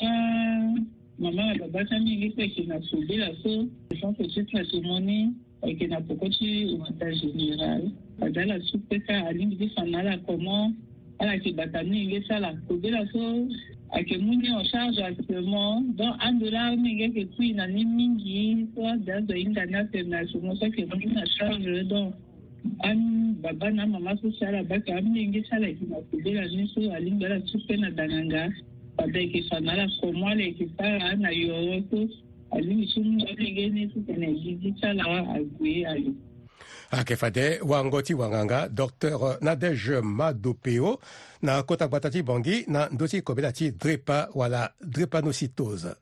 eh, 0.00 0.82
mama 1.22 1.54
na 1.54 1.54
baba 1.70 1.84
mingi 2.02 2.26
mpe 2.32 2.42
yeke 2.42 2.62
na 2.66 2.76
fobela 2.82 3.30
so 3.42 3.66
jean 3.94 4.14
petit 4.18 4.50
na 4.52 4.64
tomoni 4.66 5.20
ayeke 5.62 5.86
na 5.88 6.00
poko 6.02 6.26
ti 6.28 6.66
omata 6.74 7.06
général 7.14 7.82
aza 8.20 8.44
la 8.44 8.58
so 8.66 8.78
kpe 8.78 8.96
kâ 9.06 9.14
alingi 9.30 9.56
ti 9.56 9.68
fa 9.74 9.86
na 9.86 9.98
ala 10.00 10.18
comment 10.26 10.74
ala 11.18 11.32
yeke 11.38 11.52
bata 11.54 11.78
mingi 11.86 12.18
ti 12.26 12.32
ala 12.34 12.50
kobela 12.66 13.06
so 13.14 13.22
ayeke 13.94 14.18
mu 14.18 14.34
ni 14.34 14.48
en 14.50 14.64
charge 14.66 14.98
actuellement 14.98 15.86
donc 15.94 16.18
ando 16.26 16.50
la 16.50 16.74
mingi 16.76 17.04
ayeke 17.06 17.28
kui 17.38 17.54
na 17.54 17.66
ni 17.70 17.84
mingi 17.86 18.66
so 18.74 18.82
ada 18.86 19.14
azo 19.22 19.32
hinga 19.34 19.62
ni 19.70 19.76
ape 19.78 20.02
na 20.02 20.26
somo 20.26 20.56
so 20.58 20.64
ayeke 20.66 20.88
mu 20.90 20.96
ni 20.98 21.06
na 21.06 21.22
charge 21.38 21.86
donc 21.88 22.14
ani 22.82 23.34
baba 23.42 23.70
na 23.70 23.86
mama 23.86 24.18
so 24.18 24.26
si 24.34 24.42
ala 24.44 24.62
bake 24.66 24.90
amingi 24.90 25.38
ti 25.42 25.48
ala 25.54 25.66
yeke 25.70 25.86
na 25.86 26.02
kobela 26.10 26.42
ni 26.50 26.66
so 26.74 26.82
alingi 26.92 27.22
ala 27.24 27.38
so 27.46 27.58
kpe 27.62 27.76
na 27.78 27.90
da 27.94 28.06
na 28.10 28.24
nga 28.26 28.44
wabhekiswana 28.98 29.74
lakhomwalekifaya 29.76 31.04
anayowoku 31.04 32.08
ayeke 36.90 37.16
fade 37.16 37.58
wango 37.64 38.02
ti 38.02 38.14
wanganga 38.14 38.68
docteur 38.68 39.38
nadege 39.40 40.00
madopeo 40.00 40.98
na 41.42 41.62
kota 41.62 41.88
gbata 41.88 42.10
ti 42.10 42.20
bongi 42.22 42.64
na 42.68 42.88
ndö 42.92 43.08
ti 43.08 43.22
kobela 43.24 43.52
ti 43.52 43.70
drepa 43.72 44.28
wala 44.34 44.68
drépanocytose 44.84 46.01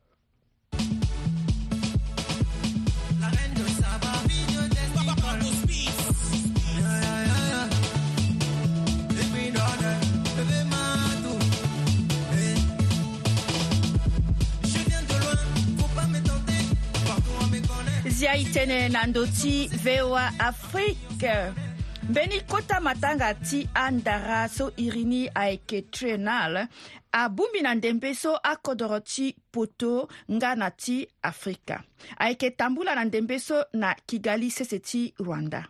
yâ 18.31 18.37
e 18.47 18.47
tënë 18.55 18.77
na 18.95 19.01
ndö 19.11 19.23
ti 19.37 19.55
voa 19.83 20.27
afrique 20.49 21.31
mbeni 22.11 22.37
kota 22.51 22.77
matanga 22.81 23.33
ti 23.35 23.59
andara 23.75 24.45
so 24.49 24.69
iri 24.79 25.03
ni 25.05 25.23
ayeke 25.35 25.81
tre 25.91 26.15
na 26.17 26.35
ala 26.45 26.63
abungbi 27.23 27.63
na 27.67 27.75
ndembe 27.75 28.15
so 28.15 28.37
akodro 28.53 29.01
ti 29.01 29.35
poto 29.53 30.07
nga 30.33 30.55
na 30.55 30.71
ti 30.71 31.03
afrika 31.23 31.81
ayeke 32.19 32.51
tambula 32.51 32.95
na 32.95 33.05
ndembe 33.05 33.39
so 33.41 33.65
na 33.73 33.95
kigali 34.07 34.51
sese 34.51 34.79
ti 34.79 35.03
rwanda 35.21 35.65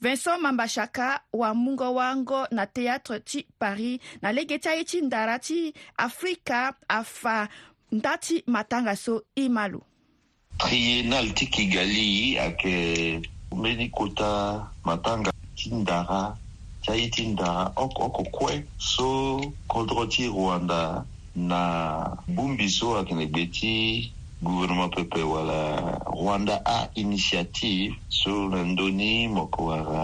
vincent 0.00 0.40
mambashaka 0.42 1.22
wamungo 1.32 1.94
wango 1.94 2.46
na 2.50 2.64
théâtre 2.66 3.20
ti 3.24 3.46
paris 3.58 4.00
na 4.22 4.32
lege 4.32 4.58
ti 4.58 4.68
aye 4.68 4.84
ti 4.84 5.00
ndara 5.02 5.38
ti 5.38 5.72
afrika 5.96 6.74
afa 6.88 7.48
nda 7.92 8.16
ti 8.18 8.42
matanga 8.46 8.96
so 8.96 9.22
i 9.36 9.48
ma 9.48 9.68
lo 9.68 9.82
triennal 10.60 11.26
ti 11.34 11.44
kigali 11.50 12.38
ayeke 12.38 12.76
mbeni 13.58 13.86
kota 13.90 14.30
matanga 14.86 15.30
ti 15.56 15.66
ndara 15.80 16.22
ti 16.82 16.86
aye 16.92 17.06
ti 17.14 17.22
ndara 17.32 17.64
oko 17.84 18.00
oko 18.08 18.22
kue 18.36 18.54
so 18.92 19.10
kodro 19.70 20.02
ti 20.12 20.22
rwanda 20.34 20.80
na 21.50 21.60
bongbi 22.34 22.66
so 22.76 22.86
ayeke 22.94 23.12
na 23.18 23.26
gbe 23.30 23.44
ti 23.56 23.74
gouvernement 24.44 24.92
pepe 24.96 25.20
wala 25.32 25.60
rwanda 26.14 26.54
ainitiative 26.76 27.92
so 28.20 28.32
na 28.50 28.58
ndöni 28.70 29.10
moko 29.36 29.58
wara 29.70 30.02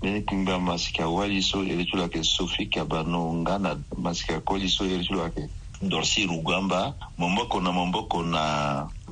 mbeni 0.00 0.20
kungba 0.28 0.54
masika 0.68 1.04
wali 1.16 1.38
so 1.48 1.56
iri 1.70 1.84
ti 1.88 1.92
lo 1.96 2.02
ayeke 2.04 2.22
sophie 2.34 2.66
kabano 2.72 3.20
nga 3.44 3.54
na 3.64 3.70
masika 4.04 4.40
koli 4.46 4.68
so 4.74 4.82
iri 4.88 5.04
ti 5.06 5.12
lo 5.12 5.20
ayeke 5.24 5.44
dorsi 5.84 6.24
rugamba 6.30 6.94
momboko 7.20 7.56
na 7.60 7.70
momboko 7.76 8.18
na 8.32 8.42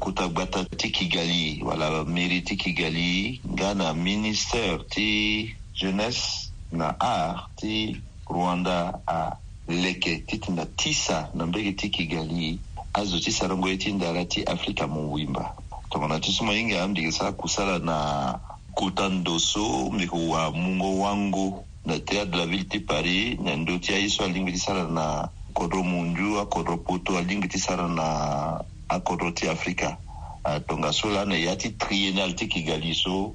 kutagbata 0.02 0.66
ti 0.76 0.90
kigali 0.90 1.62
wala 1.62 2.02
mairie 2.04 2.42
ti 2.42 2.58
kigali 2.58 3.38
nga 3.54 3.70
na 3.78 3.94
ministère 3.94 4.82
ti 4.90 5.08
jeunesse 5.78 6.50
na 6.74 6.90
art 6.98 7.46
ti 7.62 7.94
rwanda 8.26 8.98
aleke 9.06 10.26
ti 10.26 10.42
tene 10.42 10.66
tisa 10.74 11.30
na 11.38 11.46
mbege 11.46 11.78
ti 11.78 11.86
kigali 11.94 12.58
azo 12.98 13.22
ti 13.22 13.30
sarango 13.30 13.70
ye 13.70 13.78
ti 13.78 13.94
ndara 13.94 14.26
ti 14.26 14.42
afrika 14.42 14.90
mu 14.90 15.06
wimba 15.14 15.54
tongana 15.86 16.18
ti 16.18 16.34
so 16.34 16.42
mainge 16.42 16.74
ambiki 16.82 17.14
sara 17.14 17.32
kusala 17.38 17.78
na 17.78 17.96
kota 18.74 19.04
ndoso 19.06 19.62
wa 20.32 20.44
mungo 20.50 20.88
wango 21.04 21.62
na 21.86 21.94
théâtre 22.02 22.30
de 22.34 22.36
la 22.42 22.46
ville 22.50 22.66
ti 22.72 22.78
paris 22.88 23.38
na 23.44 23.52
ndö 23.60 23.78
ti 23.82 23.88
aye 23.94 24.06
so 24.10 24.26
alingbi 24.26 24.50
ti 24.50 24.58
sara 24.66 24.82
na 24.96 25.04
kodro 25.56 25.80
munju 25.90 26.42
akodro 26.42 26.74
poto 26.86 27.10
alingbi 27.20 27.46
ti 27.52 27.58
sara 27.66 27.86
na 27.98 28.06
accord 28.92 29.34
ti 29.34 29.48
afrika 29.48 29.96
ah, 30.44 30.60
tonga 30.60 30.92
so 30.92 31.08
la 31.08 31.24
ne 31.24 31.42
ya 31.44 31.56
ti 31.56 31.70
triennal 31.70 32.34
ti 32.34 32.46
kigali 32.48 32.94
so 32.94 33.32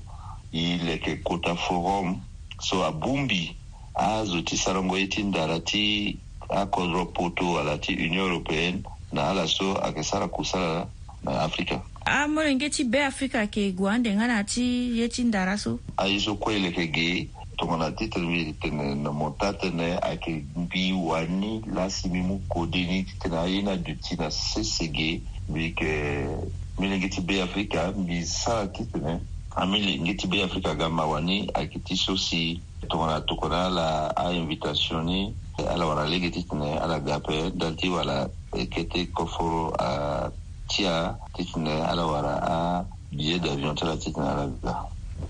e 0.52 0.78
leke 0.78 1.16
kota 1.24 1.56
forum 1.56 2.22
so 2.62 2.86
abungbi 2.86 3.56
azo 3.96 4.42
ti 4.42 4.58
sarango 4.58 4.98
ye 4.98 5.08
ti 5.08 5.24
ndara 5.24 5.60
ti 5.60 6.18
akodro 6.50 7.06
poto 7.06 7.60
ala 7.60 7.78
ti 7.78 7.94
union 7.94 8.30
européenne 8.30 8.84
na 9.12 9.30
ala 9.30 9.48
so 9.48 9.76
ayeke 9.84 10.04
sara 10.04 10.28
kusala 10.28 10.88
na 11.24 11.42
afrika 11.42 11.82
amolenge 12.06 12.70
ti 12.70 12.84
be 12.84 13.06
afrika 13.06 13.42
yeke 13.42 13.72
gue 13.72 13.92
andenge 13.92 14.28
na 14.28 14.44
ti 14.44 15.00
ye 15.00 15.10
ti 15.10 15.24
ndara 15.24 15.58
so 15.58 15.80
aye 15.98 16.20
so 16.20 16.36
kue 16.36 16.60
leke 16.60 16.88
ge 16.88 17.28
tongana 17.58 17.92
titene 17.92 18.26
mbi 18.28 18.54
tene 18.62 18.96
na 18.96 19.12
mo 19.12 19.32
ta 19.40 19.54
tene 19.54 19.98
ayeke 20.02 20.44
mbi 20.56 20.94
wani 20.94 21.62
laasi 21.74 22.08
mbi 22.08 22.22
mu 22.22 22.40
kodeni 22.48 23.04
ti 23.04 23.14
tene 23.20 23.38
aye 23.38 23.62
na 23.62 23.76
duti 23.76 24.16
na 24.16 24.32
sese 24.32 24.88
ge 24.88 25.22
mbi 25.50 25.72
ke 25.74 25.92
mbele 26.78 26.98
nge 27.00 27.10
ti 27.10 27.22
be 27.22 27.42
afrika 27.42 27.92
mbi 27.98 28.26
sara 28.26 28.68
titene 28.68 29.20
ambele 29.56 30.00
nge 30.00 30.14
ti 30.14 30.28
be 30.28 30.44
afrika 30.44 30.76
ga 30.76 30.90
mawa 30.90 31.22
ni 31.22 31.50
ayeke 31.54 31.80
ti 31.80 31.96
so 31.98 32.18
si 32.18 32.62
tongana 32.90 33.22
tokona 33.22 33.66
ala 33.66 34.16
ainvitation 34.18 35.06
ni 35.06 35.34
ala 35.72 35.86
wara 35.86 36.06
lege 36.08 36.30
titene 36.30 36.78
ala 36.78 37.00
ga 37.00 37.16
ape 37.16 37.52
dan 37.56 37.76
ti 37.76 37.90
wala 37.90 38.30
yeke 38.56 38.84
ti 38.84 39.06
koforo 39.08 39.74
atia 39.80 41.16
titene 41.36 41.74
ala 41.90 42.06
wara 42.06 42.34
abillet 43.12 43.42
d'avion 43.42 43.76
ti 43.76 43.84
ala 43.84 43.98
titene 43.98 44.28
ala 44.30 44.46
ga 44.64 44.74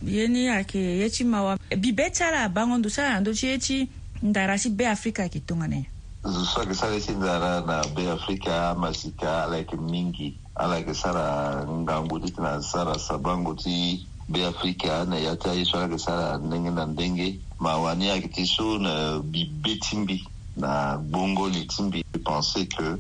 ye 0.04 0.28
ni 0.28 0.50
ayeke 0.50 0.80
ye 1.00 1.10
ti 1.10 1.24
mawa 1.24 1.58
bibe 1.78 2.10
ti 2.12 2.24
ala 2.24 2.44
abangondo 2.44 2.90
ti 2.90 3.00
ala 3.02 3.14
na 3.14 3.22
ndö 3.22 3.32
ti 3.34 3.46
ye 3.48 3.56
ti 3.60 3.88
ndara 4.22 4.58
si 4.58 4.70
be 4.70 4.88
afrika 4.90 5.24
yeke 5.24 5.40
tongana 5.40 5.86
soki 6.34 6.76
sara 6.76 7.00
si 7.00 7.12
nzara 7.12 7.62
na 7.66 7.84
be 7.96 8.12
afrika 8.12 8.70
amasika 8.70 9.44
ala 9.44 9.58
yeke 9.58 9.78
mingi 9.78 10.36
ala 10.56 10.78
yeke 10.78 10.94
sara 10.96 11.64
ngangu 11.70 12.20
ti 12.20 12.32
tene 12.32 12.48
asara 12.48 13.00
sabango 13.00 13.54
ti 13.54 14.06
be 14.30 14.46
afrika 14.46 15.06
na 15.08 15.16
ya 15.18 15.36
ti 15.36 15.50
aye 15.50 15.64
so 15.66 15.78
ala 15.78 15.88
yeke 15.88 15.98
sara 16.00 16.38
ndenge 16.38 16.72
na 16.72 16.86
ndenge 16.86 17.40
ma 17.60 17.78
wani 17.78 18.10
ayeke 18.10 18.28
ti 18.28 18.44
so 18.46 18.76
na 18.78 19.20
bibe 19.24 19.76
ti 19.80 19.96
mbi 19.96 20.20
na 20.58 20.98
gbongoli 20.98 21.64
ti 21.72 21.82
mbi 21.84 22.04
je 22.14 22.20
pensé 22.20 22.66
que 22.68 23.00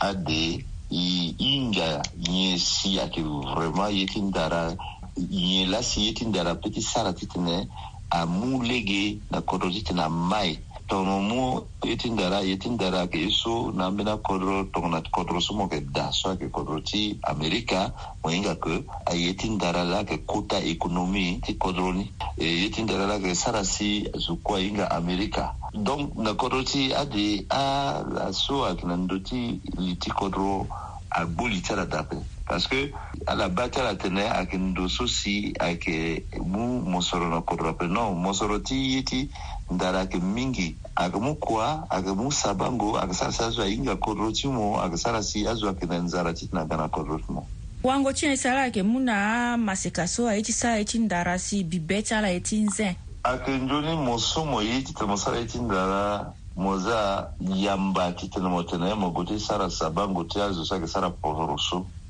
ade 0.00 0.64
i 0.90 1.34
hinga 1.38 2.02
nyen 2.30 2.58
si 2.58 3.00
ayeke 3.00 3.22
vraiment 3.56 3.90
ye 3.90 4.06
ti 4.06 4.20
ndara 4.22 4.70
nyen 5.16 5.70
laso 5.70 6.00
ye 6.00 6.12
ti 6.14 6.24
ndara 6.24 6.54
peut 6.54 6.70
ti 6.74 6.82
sara 6.82 7.12
ti 7.12 7.26
tene 7.26 7.66
amu 8.10 8.62
lege 8.62 9.18
na 9.30 9.40
kodro 9.42 9.66
ti 9.70 9.82
tene 9.82 10.02
amaye 10.06 10.62
tɔnɔmɔ 10.88 11.64
i 11.84 11.96
tin 11.96 12.16
dara 12.16 12.40
ye 12.42 12.56
tin 12.56 12.76
dara 12.76 13.06
ke 13.06 13.18
i 13.28 13.30
so 13.30 13.70
na 13.72 13.90
bena 13.90 14.16
kɔdɔrɔ 14.18 14.70
tɔgɔna 14.72 15.02
kɔdɔrɔsɔmɔ 15.12 15.68
ke 15.68 15.80
da 15.92 16.10
soa 16.12 16.36
ke 16.36 16.48
kɔdɔrɔ 16.50 16.84
ti 16.86 17.18
amerika 17.28 17.92
mo 18.24 18.30
inga 18.30 18.54
ke 18.56 18.84
a 19.06 19.14
ye 19.14 19.34
tin 19.34 19.58
dara 19.58 19.84
la 19.84 20.02
ke 20.04 20.24
kota 20.26 20.56
ekonomi 20.56 21.40
ti 21.44 21.54
kɔdɔrɔni 21.54 22.08
e 22.38 22.44
ye 22.46 22.70
tin 22.70 22.86
dara 22.86 23.06
la 23.06 23.18
ke 23.18 23.34
sarasi 23.36 24.08
zukua 24.16 24.60
inga 24.64 24.88
amerika 24.90 25.52
donc 25.82 26.16
na 26.16 26.32
kɔdɔrɔ 26.32 26.64
ti 26.66 26.92
ade 26.94 27.44
a 27.50 28.02
la 28.08 28.30
so 28.32 28.64
a 28.64 28.74
ke 28.74 28.84
na 28.86 28.96
ndo 28.96 29.18
ti 29.20 29.60
li 29.76 29.94
ti 29.96 30.10
kɔdɔrɔ 30.10 30.66
a 31.12 31.26
gboli 31.26 31.60
ti 31.62 31.72
ala 31.74 31.84
dape 31.86 32.16
parce 32.48 32.66
que 32.66 32.90
à 33.26 33.32
ala 33.32 33.48
batala 33.50 33.90
à 33.90 34.38
ayeke 34.40 34.56
ndoso 34.56 35.06
si 35.06 35.52
ayeke 35.60 36.24
mu 36.40 36.80
nous 36.80 37.04
na 37.30 37.40
kodro 37.42 37.68
ape 37.68 37.84
non 37.88 38.14
mosoro 38.16 38.58
ti 38.58 38.74
ye 38.94 39.02
ti 39.02 39.28
ndara 39.70 40.00
ayeke 40.00 40.16
mingi 40.18 40.74
ayeke 40.96 41.18
mu 41.20 41.34
kua 41.36 41.84
ayeke 41.92 42.12
mu 42.16 42.32
saba 42.32 42.72
ngo 42.72 42.96
ayeke 42.98 43.12
sara 43.14 43.32
si 43.32 43.42
azo 43.42 43.62
ahinga 43.62 43.96
kodro 44.00 44.32
ti 44.32 44.48
mo 44.48 44.80
ayeke 44.80 44.96
sara 44.96 45.22
si 45.22 45.44
azo 45.46 45.68
ayeke 45.68 45.86
na 45.86 45.98
nzara 46.00 46.32
ti 46.32 46.48
tene 46.48 46.60
aga 46.64 46.76
na 46.76 46.88
kodro 46.88 47.18
ti 47.20 47.28
mo 47.30 47.44
wango 47.84 48.12
ti 48.16 48.26
na 48.26 48.32
e 48.32 48.38
sara 48.40 48.62
ayeke 48.64 48.80
mu 48.82 48.98
na 48.98 49.52
amaseka 49.60 50.06
so 50.08 50.24
aye 50.26 50.40
ti 50.42 50.52
sara 50.52 50.78
ye 50.80 50.84
ti 50.84 50.98
ndara 50.98 51.36
si 51.38 51.64
bibe 51.64 52.00
ti 52.02 52.14
ala 52.16 52.32
ye 52.32 52.40
ti 52.40 52.64
nzen 52.64 52.96
a 53.28 53.36
nzoni 53.44 53.92
mo 54.00 54.16
so 54.16 54.48
mo 54.48 54.62
ye 54.64 54.80
ti 54.80 54.94
tene 54.96 55.12
mo 55.12 55.16
sara 55.20 55.36
ye 55.36 55.44
ti 55.44 55.60
ndara 55.60 56.32
mo 56.56 56.80
za 56.80 57.28
yamba 57.44 58.16
ti 58.16 58.30
tene 58.32 58.48
mo 58.48 58.64
tene 58.64 58.94
mo 58.96 59.12
gue 59.12 59.36
ti 59.36 59.36
sara 59.36 59.68
sabango 59.68 60.24
ti 60.24 60.40
azo 60.40 60.64
so 60.64 60.72
ayeke 60.74 60.88
sara 60.88 61.10
podro 61.12 61.52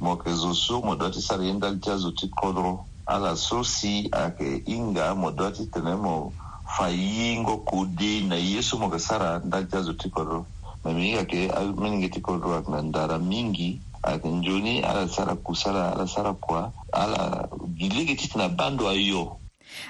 mo 0.01 0.15
yeke 0.15 0.31
zo 0.35 0.55
so 0.55 0.79
mo 0.83 0.95
doit 0.95 1.15
ti 1.15 1.21
sara 1.23 1.43
ye 1.43 1.53
ti 1.83 1.91
azo 1.91 2.11
ti 2.15 2.31
kodro 2.31 2.87
ala 3.07 3.35
so 3.35 3.63
si 3.65 4.07
ayeke 4.15 4.63
hinga 4.67 5.15
mo 5.15 5.31
doit 5.31 5.59
ti 5.59 5.67
tene 5.67 5.99
mo 5.99 6.33
fa 6.67 6.87
yingo 6.91 7.67
kodei 7.67 8.23
na 8.27 8.37
ye 8.39 8.63
so 8.63 8.79
mo 8.79 8.87
yeke 8.87 8.99
sara 8.99 9.43
ndali 9.43 9.67
ti 9.67 9.77
azo 9.77 9.93
ti 9.99 10.11
kodro 10.11 10.47
me 10.85 10.95
mingi 10.95 11.19
yeke 11.19 11.51
amenge 11.51 12.09
ti 12.09 12.21
kodro 12.21 12.55
ayeke 12.55 12.71
na 12.71 12.83
ndara 12.83 13.19
mingi 13.19 13.81
ayeke 14.03 14.29
nzoni 14.31 14.87
ala 14.87 15.09
sara 15.09 15.35
kusala 15.35 15.91
ala 15.93 16.07
sara 16.07 16.33
kua 16.35 16.71
ala 16.93 17.49
gi 17.77 17.89
lege 17.91 18.15
ti 18.15 18.29
tene 18.31 18.49
bando 18.55 18.87
ayo 18.87 19.43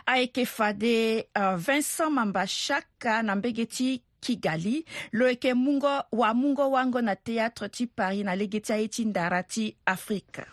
ayeke 0.08 0.46
fade 0.48 1.28
uh, 1.36 1.56
vincent 1.60 2.12
mambashaka 2.12 3.20
na 3.22 3.36
mbege 3.36 3.66
ti 3.68 4.00
Kigali 4.20 4.84
loyeke 5.12 5.54
mungo 5.54 6.02
wa 6.12 6.34
mungo 6.34 6.70
wango 6.70 7.00
na 7.00 7.14
théâtre 7.14 7.68
ti 7.70 7.86
Paris 7.86 8.24
na 8.24 8.34
lege 8.34 8.60
ti 8.60 8.72
aye 8.72 8.88
ti 8.88 9.04
ndara 9.04 9.42
ti 9.42 9.76
Afrika 9.86 10.46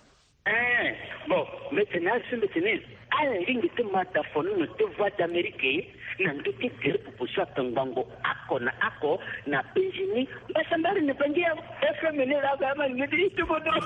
eh, 0.45 0.93
bon 1.27 1.47
mbetene 1.73 2.11
asi 2.11 2.35
mbetene 2.37 2.71
ala 3.09 3.35
lingi 3.41 3.69
ti 3.75 3.83
ma 3.83 4.03
da 4.13 4.23
fonu 4.33 4.55
no 4.57 4.65
ti 4.77 4.83
voix 4.97 5.09
d'amérique 5.17 5.63
ye 5.65 5.93
na 6.19 6.33
ndö 6.33 6.51
ti 6.61 6.67
gere 6.81 6.97
pupusu 7.05 7.41
apengbango 7.41 8.05
ako 8.23 8.57
na 8.59 8.71
ako 8.87 9.19
na 9.47 9.57
benjini 9.73 10.21
ni 10.29 10.79
mbari 10.79 11.01
ni 11.01 11.13
bangi 11.13 11.41
ya 11.41 11.55
fmn 11.99 12.31
laga 12.45 12.71
ama 12.71 12.87
ni 12.87 12.93
mbetene 12.93 13.29
ti 13.35 13.41
godo 13.49 13.71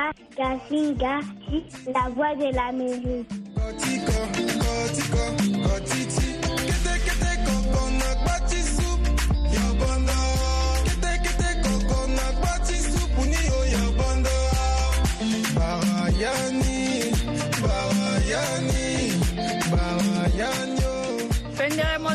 Mama 0.00 0.12
Gazinga, 0.34 1.20
la 1.94 2.08
voix 2.14 2.34
de 2.36 2.44
la 2.54 2.72
l'Amérique. 2.72 3.26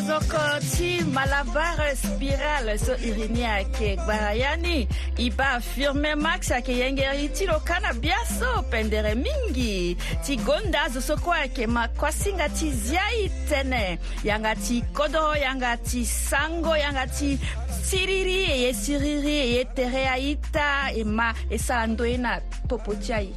soko 0.06 0.38
ti 0.76 1.02
malabar 1.12 1.78
spiral 1.96 2.78
so 2.78 2.94
e 3.02 3.26
ni 3.28 3.42
ayeke 3.44 3.96
gbara 3.96 4.32
ya 4.34 4.56
ni 4.56 4.86
e 5.18 5.30
ba 5.30 5.54
affirme 5.58 6.14
max 6.14 6.50
ayeke 6.52 6.78
yenge 6.78 7.02
ye 7.02 7.26
ti 7.34 7.46
lo 7.46 7.58
kâ 7.66 7.80
na 7.82 7.92
biaso 7.92 8.62
pendere 8.70 9.14
mingi 9.18 9.96
ti 10.24 10.36
gonda 10.36 10.84
azo 10.86 11.00
soko 11.00 11.32
ayeke 11.34 11.66
makuasinga 11.66 12.48
ti 12.54 12.70
zia 12.70 13.02
e 13.18 13.26
tënë 13.50 13.98
yanga 14.28 14.54
ti 14.62 14.78
kodro 14.94 15.34
yanga 15.42 15.74
ti 15.76 16.04
sango 16.06 16.76
yanga 16.78 17.06
ti 17.06 17.38
siriri 17.82 18.40
e 18.46 18.54
ye 18.62 18.72
siriri 18.74 19.36
e 19.42 19.50
ye 19.58 19.64
tere 19.74 20.06
aita 20.06 20.68
e 20.94 21.02
ma 21.04 21.34
e 21.50 21.58
sara 21.58 21.86
ndö 21.90 22.04
ye 22.06 22.16
na 22.16 22.38
popo 22.68 22.94
ti 22.94 23.12
aye 23.12 23.34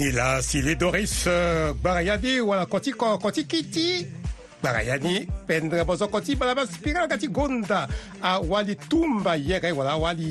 ni 0.00 0.08
la 0.10 0.40
si 0.40 0.62
le 0.64 0.72
doris 0.74 1.28
gbara 1.76 2.00
euh, 2.00 2.06
ya 2.06 2.16
ni 2.16 2.40
wala 2.40 2.64
koti 2.66 3.44
kiti 3.44 4.21
bagayani 4.62 5.26
pendra 5.46 5.82
bozokoti 5.84 6.38
bala 6.38 6.54
baspikalaka 6.54 7.18
ti 7.18 7.28
gonda 7.28 7.90
awali 8.22 8.78
tumba 8.88 9.34
yere 9.34 9.58
kay 9.60 9.74
wala 9.74 9.98
awali 9.98 10.30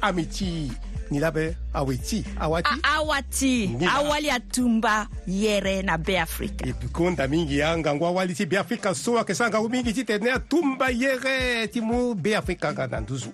amiti 0.00 0.70
ti 0.70 0.70
ni 1.10 1.18
labe 1.18 1.56
awati 1.74 2.22
awali 2.38 4.30
atumba 4.30 5.08
yere 5.26 5.82
na 5.82 5.98
beafrika 5.98 6.62
e 6.66 6.72
gonda 6.94 7.26
mingi 7.26 7.58
ya 7.58 7.74
ngwa 7.78 8.08
awali 8.08 8.34
ti 8.38 8.46
beafrika 8.46 8.94
so 8.94 9.18
ayeke 9.18 9.34
so 9.34 9.44
ngangu 9.50 9.68
mingi 9.68 9.92
ti 9.92 10.04
tene 10.06 10.30
atumba 10.30 10.90
yere 10.94 11.66
ti 11.66 11.80
mu 11.82 12.14
beafrika 12.14 12.72
nga 12.72 12.86
na 12.86 13.00
nduzu 13.02 13.32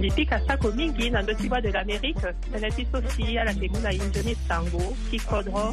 ndipika 0.00 0.40
sako 0.48 0.72
mingi 0.72 1.10
na 1.12 1.20
ndö 1.22 1.34
ti 1.36 1.44
bwa 1.48 1.60
de 1.60 1.68
l'amérique 1.76 2.20
tënë 2.52 2.70
ti 2.76 2.82
so 2.90 2.98
si 3.12 3.36
ala 3.36 3.52
yeke 3.52 3.66
mû 3.72 3.78
na 3.84 3.90
ye 3.92 4.00
nzoni 4.08 4.32
sango 4.48 4.80
ti 5.12 5.18
kodro 5.28 5.64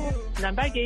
na 0.44 0.52
mbage 0.52 0.86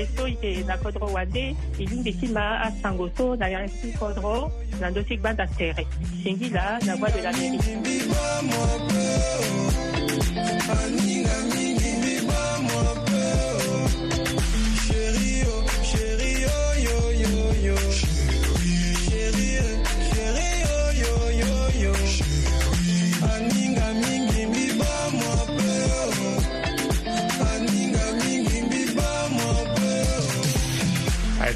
e 0.00 0.04
so 0.14 0.26
yeke 0.26 0.50
na 0.66 0.74
kodro 0.82 1.06
wande 1.14 1.44
e 1.78 1.82
lingbi 1.90 2.10
ti 2.20 2.26
ma 2.34 2.44
asango 2.66 3.06
so 3.16 3.26
na 3.38 3.46
yâ 3.52 3.60
ti 3.80 3.88
kodro 3.98 4.50
na 4.82 4.90
ndö 4.90 5.00
ti 5.08 5.14
gbanda 5.16 5.46
tere 5.56 5.86
zingi 6.22 6.48
la 6.56 6.66
na 6.86 6.92
bwa 6.98 7.08
de 7.14 7.20
l'amérique 7.26 7.70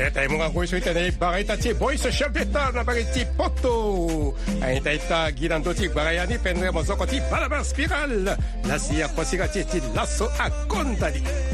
Siete 0.04 0.18
ai 0.18 0.28
mura 0.28 0.50
cui 0.50 0.66
suite 0.66 0.92
dei 0.92 1.10
barretta 1.12 1.56
ti 1.56 1.72
poi 1.72 1.96
se 1.96 2.10
champetta 2.12 2.68
na 2.74 2.84
barretti 2.84 3.26
potto. 3.34 4.36
A 4.58 4.70
ita 4.72 4.90
ita 4.90 5.30
guidando 5.30 5.72
ti 5.72 5.88
barayani 5.88 6.36
pendremo 6.36 6.82
zoco 6.82 7.06
spiral. 7.06 8.36
La 8.64 8.76
sia 8.76 9.08
posigati 9.08 9.64
ti 9.64 9.80
lasso 9.94 10.30
a 10.36 10.50
contadi. 10.66 11.53